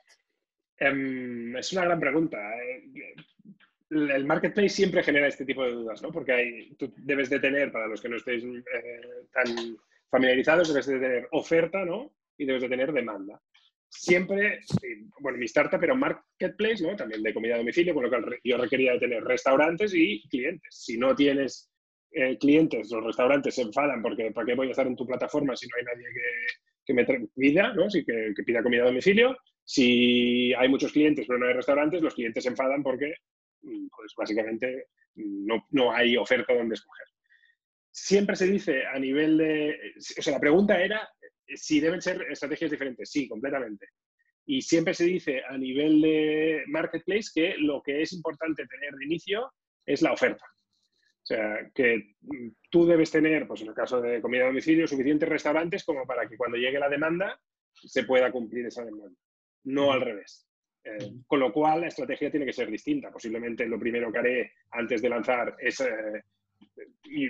[0.79, 2.37] Em, es una gran pregunta.
[2.57, 3.15] Eh,
[3.89, 6.11] el marketplace siempre genera este tipo de dudas, ¿no?
[6.11, 9.77] Porque hay, tú debes de tener, para los que no estéis eh, tan
[10.09, 12.11] familiarizados, debes de tener oferta, ¿no?
[12.37, 13.41] Y debes de tener demanda
[13.89, 14.59] siempre,
[15.19, 16.95] bueno, mi startup era marketplace, ¿no?
[16.95, 20.75] También de comida a domicilio, con lo que yo requería de tener restaurantes y clientes.
[20.83, 21.69] Si no tienes
[22.11, 25.55] eh, clientes, los restaurantes se enfadan porque ¿para qué voy a estar en tu plataforma
[25.55, 26.05] si no hay nadie
[26.85, 27.89] que, me pida, ¿no?
[27.89, 29.37] Si que, pida comida a domicilio.
[29.63, 33.13] Si hay muchos clientes pero no hay restaurantes, los clientes se enfadan porque,
[33.61, 37.07] mm, pues básicamente, no, no hay oferta donde escoger.
[37.91, 39.75] Siempre se dice a nivel de...
[40.17, 41.09] O sea, la pregunta era
[41.55, 43.87] si deben ser estrategias diferentes, sí, completamente.
[44.45, 49.05] Y siempre se dice a nivel de marketplace que lo que es importante tener de
[49.05, 49.51] inicio
[49.85, 50.45] es la oferta.
[50.45, 52.15] O sea, que
[52.69, 56.27] tú debes tener, pues en el caso de comida a domicilio, suficientes restaurantes como para
[56.27, 57.37] que cuando llegue la demanda
[57.73, 59.19] se pueda cumplir esa demanda,
[59.65, 60.47] no al revés.
[60.85, 63.11] Eh, con lo cual, la estrategia tiene que ser distinta.
[63.11, 66.23] Posiblemente lo primero que haré antes de lanzar es eh,
[67.03, 67.29] y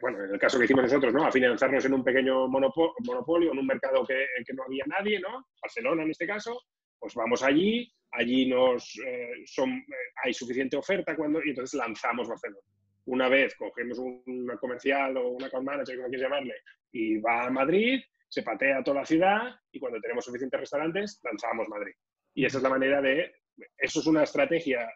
[0.00, 1.24] bueno, en el caso que hicimos nosotros, ¿no?
[1.24, 5.46] A financiarnos en un pequeño monopolio, en un mercado que, que, no había nadie, ¿no?
[5.60, 6.60] Barcelona en este caso,
[6.98, 12.28] pues vamos allí, allí nos eh, son, eh, hay suficiente oferta cuando, y entonces lanzamos
[12.28, 12.60] Barcelona.
[13.06, 16.54] Una vez cogemos un comercial o una account manager, como quieras llamarle,
[16.90, 21.68] y va a Madrid, se patea toda la ciudad y cuando tenemos suficientes restaurantes, lanzamos
[21.68, 21.92] Madrid.
[22.34, 23.32] Y esa es la manera de,
[23.78, 24.88] eso es una estrategia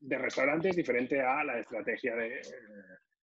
[0.00, 2.40] de restaurante es diferente a la estrategia de,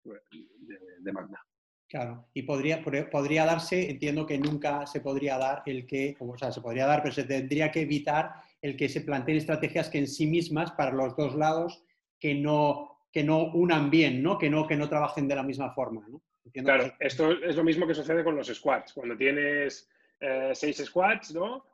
[0.03, 1.43] de demanda.
[1.91, 6.49] Claro, y podría, podría darse, entiendo que nunca se podría dar el que, o sea,
[6.49, 8.31] se podría dar, pero se tendría que evitar
[8.61, 11.83] el que se planteen estrategias que en sí mismas, para los dos lados,
[12.17, 14.37] que no, que no unan bien, ¿no?
[14.37, 16.05] Que, no, que no trabajen de la misma forma.
[16.07, 16.21] ¿no?
[16.63, 18.93] claro, esto es lo mismo que sucede con los squads.
[18.93, 19.89] Cuando tienes
[20.21, 21.65] eh, seis squads, ¿no?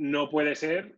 [0.00, 0.96] No puede ser,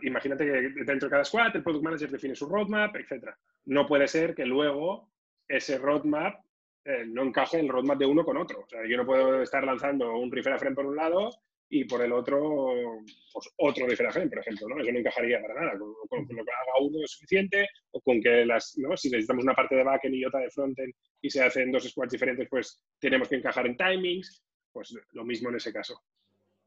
[0.00, 3.34] imagínate que dentro de cada squad el product manager define su roadmap, etc.
[3.66, 5.10] No puede ser que luego
[5.46, 6.40] ese roadmap
[6.86, 8.60] eh, no encaje el roadmap de uno con otro.
[8.60, 11.28] O sea, yo no puedo estar lanzando un refer frame por un lado
[11.68, 14.80] y por el otro, pues otro refer frame, por ejemplo, ¿no?
[14.80, 15.78] Eso no encajaría para nada.
[15.78, 18.96] Con, lo que haga uno es suficiente o con que las, ¿no?
[18.96, 22.12] Si necesitamos una parte de backend y otra de frontend y se hacen dos squads
[22.12, 26.00] diferentes, pues tenemos que encajar en timings, pues lo mismo en ese caso.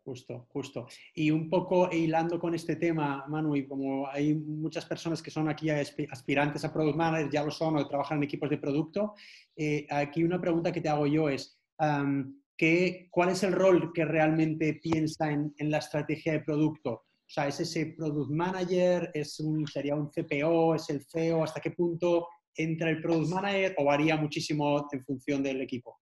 [0.10, 0.88] Justo, justo.
[1.14, 5.48] Y un poco hilando con este tema, Manu, y como hay muchas personas que son
[5.48, 9.14] aquí aspirantes a Product Manager, ya lo son o trabajan en equipos de producto,
[9.56, 14.80] eh, aquí una pregunta que te hago yo es, ¿cuál es el rol que realmente
[14.82, 16.92] piensa en, la estrategia de producto?
[16.92, 19.12] O sea, ¿es ese Product Manager?
[19.14, 20.74] ¿Es un, ¿Sería un CPO?
[20.74, 21.44] ¿Es el CEO?
[21.44, 26.00] ¿Hasta qué punto entra el Product Manager o varía muchísimo en función del equipo?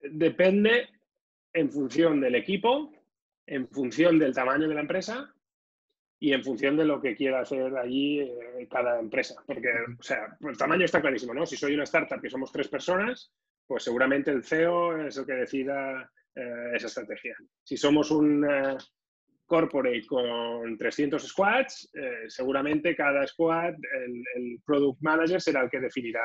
[0.00, 0.86] Depende
[1.52, 2.92] en función del equipo
[3.46, 5.34] en función del tamaño de la empresa
[6.18, 9.42] y en función de lo que quiera hacer allí eh, cada empresa.
[9.46, 9.68] Porque,
[9.98, 11.44] o sea, el tamaño está clarísimo, ¿no?
[11.44, 13.32] Si soy una startup que somos tres personas,
[13.66, 17.36] pues seguramente el CEO es el que decida eh, esa estrategia.
[17.62, 18.76] Si somos un eh,
[19.44, 21.90] corporate con 300 squads,
[22.28, 26.22] seguramente cada squad, el, el, product manager será el que definirá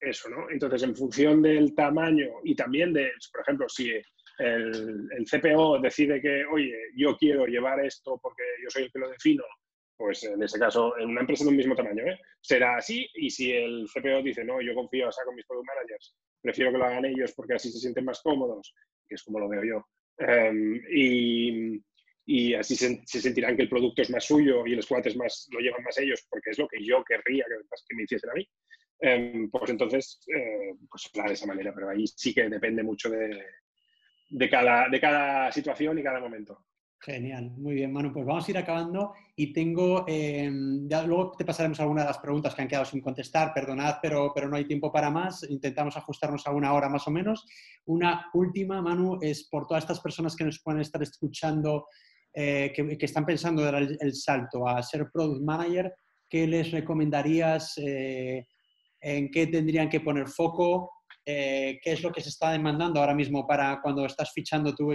[0.00, 0.50] eso, ¿no?
[0.50, 3.92] Entonces, en función del tamaño y también de, por ejemplo, si
[4.38, 9.10] el, CPO decide que, oye, yo quiero llevar esto porque yo soy el que lo
[9.10, 9.44] defino,
[9.96, 12.18] pues en ese caso, en una empresa de un mismo tamaño, ¿eh?
[12.40, 13.08] será así.
[13.14, 16.84] Y si el CPO dice, no, yo confío, saco mis product managers, prefiero que lo
[16.84, 18.72] hagan ellos porque así se sienten más cómodos,
[19.08, 19.84] que es como lo veo yo.
[20.18, 21.82] Em, y,
[22.26, 25.48] y, así se, sentirán que el producto es más suyo y el squad es más,
[25.52, 28.34] lo llevan más ellos porque es lo que yo querría que, que me hiciesen a
[28.34, 28.48] mí.
[29.00, 33.30] Em, pues entonces, eh, pues de esa manera, pero ahí sí que depende mucho de,
[34.28, 36.64] de cada, de cada situación y cada momento.
[37.00, 38.12] Genial, muy bien, Manu.
[38.12, 42.18] Pues vamos a ir acabando y tengo, em, ya luego te pasaremos algunas de las
[42.18, 45.48] preguntas que han quedado sin contestar, perdonad, pero, pero no hay tiempo para más.
[45.48, 47.46] Intentamos ajustarnos a una hora más o menos.
[47.86, 51.86] Una última, Manu, es por todas estas personas que nos pueden estar escuchando,
[52.34, 55.94] eh, que, están pensando dar el, salto a ser product manager,
[56.28, 57.78] ¿qué les recomendarías?
[57.78, 58.44] Eh,
[59.00, 60.90] ¿En qué tendrían que poner foco?
[61.30, 64.88] Eh, qué es lo que se está demandando ahora mismo para cuando estás fichando tu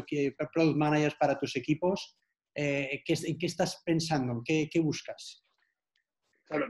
[0.51, 2.17] product managers para tus equipos.
[2.55, 4.41] Eh, ¿En qué estás pensando?
[4.43, 5.45] ¿Qué, qué buscas?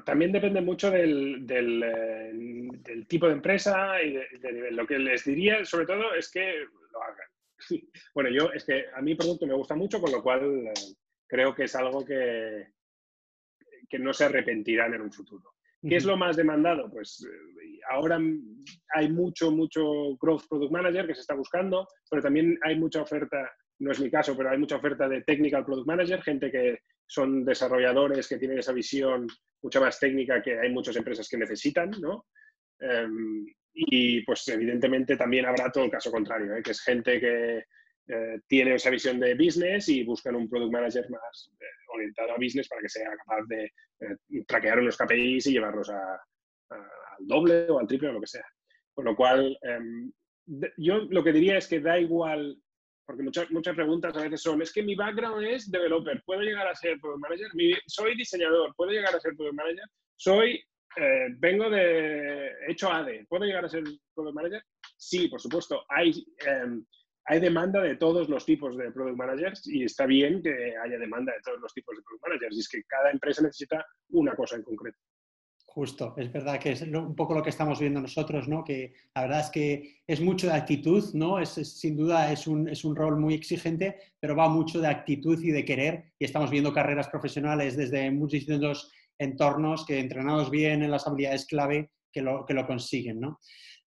[0.05, 4.76] también depende mucho del, eh, del, tipo de empresa y de, nivel.
[4.76, 7.28] Lo que les diría, sobre todo, es que lo hagan.
[8.14, 10.74] Bueno, yo es que a mi producto me gusta mucho, con lo cual
[11.26, 12.68] creo que es algo que,
[13.89, 15.53] que no se arrepentirán en un futuro.
[15.82, 16.89] ¿Qué es lo más demandado?
[16.89, 17.26] Pues
[17.90, 18.20] ahora
[18.96, 23.52] hay mucho, mucho Growth Product Manager que se está buscando, pero también hay mucha oferta,
[23.80, 27.46] no es mi caso, pero hay mucha oferta de Technical Product Manager, gente que son
[27.46, 29.28] desarrolladores que tienen esa visión
[29.62, 32.26] mucha más técnica que hay muchas empresas que necesitan, ¿no?
[32.80, 36.62] Em, y pues evidentemente también habrá todo el caso contrario, ¿eh?
[36.62, 37.64] que es gente que
[38.08, 42.38] eh, tiene esa visión de business y buscan un product manager más eh, orientado a
[42.38, 43.72] business para que sea capaz de
[44.46, 46.20] traquear unos KPIs y llevarlos a,
[47.28, 48.45] doble o al triple o lo que sea.
[48.93, 50.11] Con lo cual, em,
[50.78, 52.57] yo lo que diría es que da igual,
[53.05, 56.67] porque muchas, muchas preguntas a veces son, es que mi background es developer, ¿puedo llegar
[56.67, 57.47] a ser product manager?
[57.88, 59.86] soy diseñador, ¿puedo llegar a ser product manager?
[60.15, 60.63] Soy,
[60.97, 64.63] eh, vengo de, hecho AD, ¿puedo llegar a ser product manager?
[64.97, 66.11] Sí, por supuesto, hay...
[66.45, 66.86] Em,
[67.26, 71.32] hay demanda de todos los tipos de product managers y está bien que haya demanda
[71.32, 72.57] de todos los tipos de product managers.
[72.57, 74.97] Y es que cada empresa necesita una cosa en concreto.
[75.74, 78.63] Justo, es verdad que es un poco lo que estamos viendo nosotros, ¿no?
[78.63, 81.39] Que la verdad es que es mucho de actitud, ¿no?
[81.39, 85.41] Es, sin duda es un, es un, rol muy exigente, pero va mucho de actitud
[85.41, 86.13] y de querer.
[86.19, 91.47] Y estamos viendo carreras profesionales desde muchos distintos entornos que entrenados bien en las habilidades
[91.47, 93.39] clave que lo, que lo consiguen, ¿no?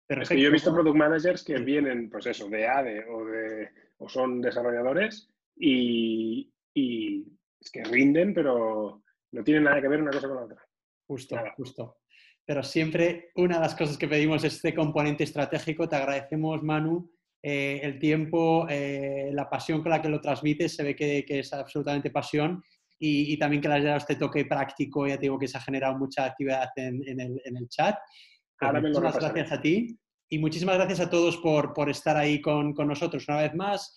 [0.07, 3.69] Es que yo he visto product managers que vienen, pues eso, de ADE o, de,
[3.97, 7.27] o son desarrolladores y, y
[7.59, 10.65] es que rinden, pero no tienen nada que ver una cosa con la otra.
[11.07, 11.97] Justo, justo.
[12.45, 15.89] Pero siempre una de las cosas que pedimos es este componente estratégico.
[15.89, 20.75] Te agradecemos, Manu, eh, el tiempo, eh, la pasión con la que lo transmites.
[20.75, 22.61] Se ve que, es absolutamente pasión.
[22.97, 25.07] y, también que le hayas dado este toque práctico.
[25.07, 27.97] Ya te digo que se ha generado mucha actividad en, el, en el, chat.
[28.57, 29.99] Pues muchísimas gracias a ti
[30.29, 33.95] y muchísimas gracias a todos por, por estar ahí con, con nosotros una vez más.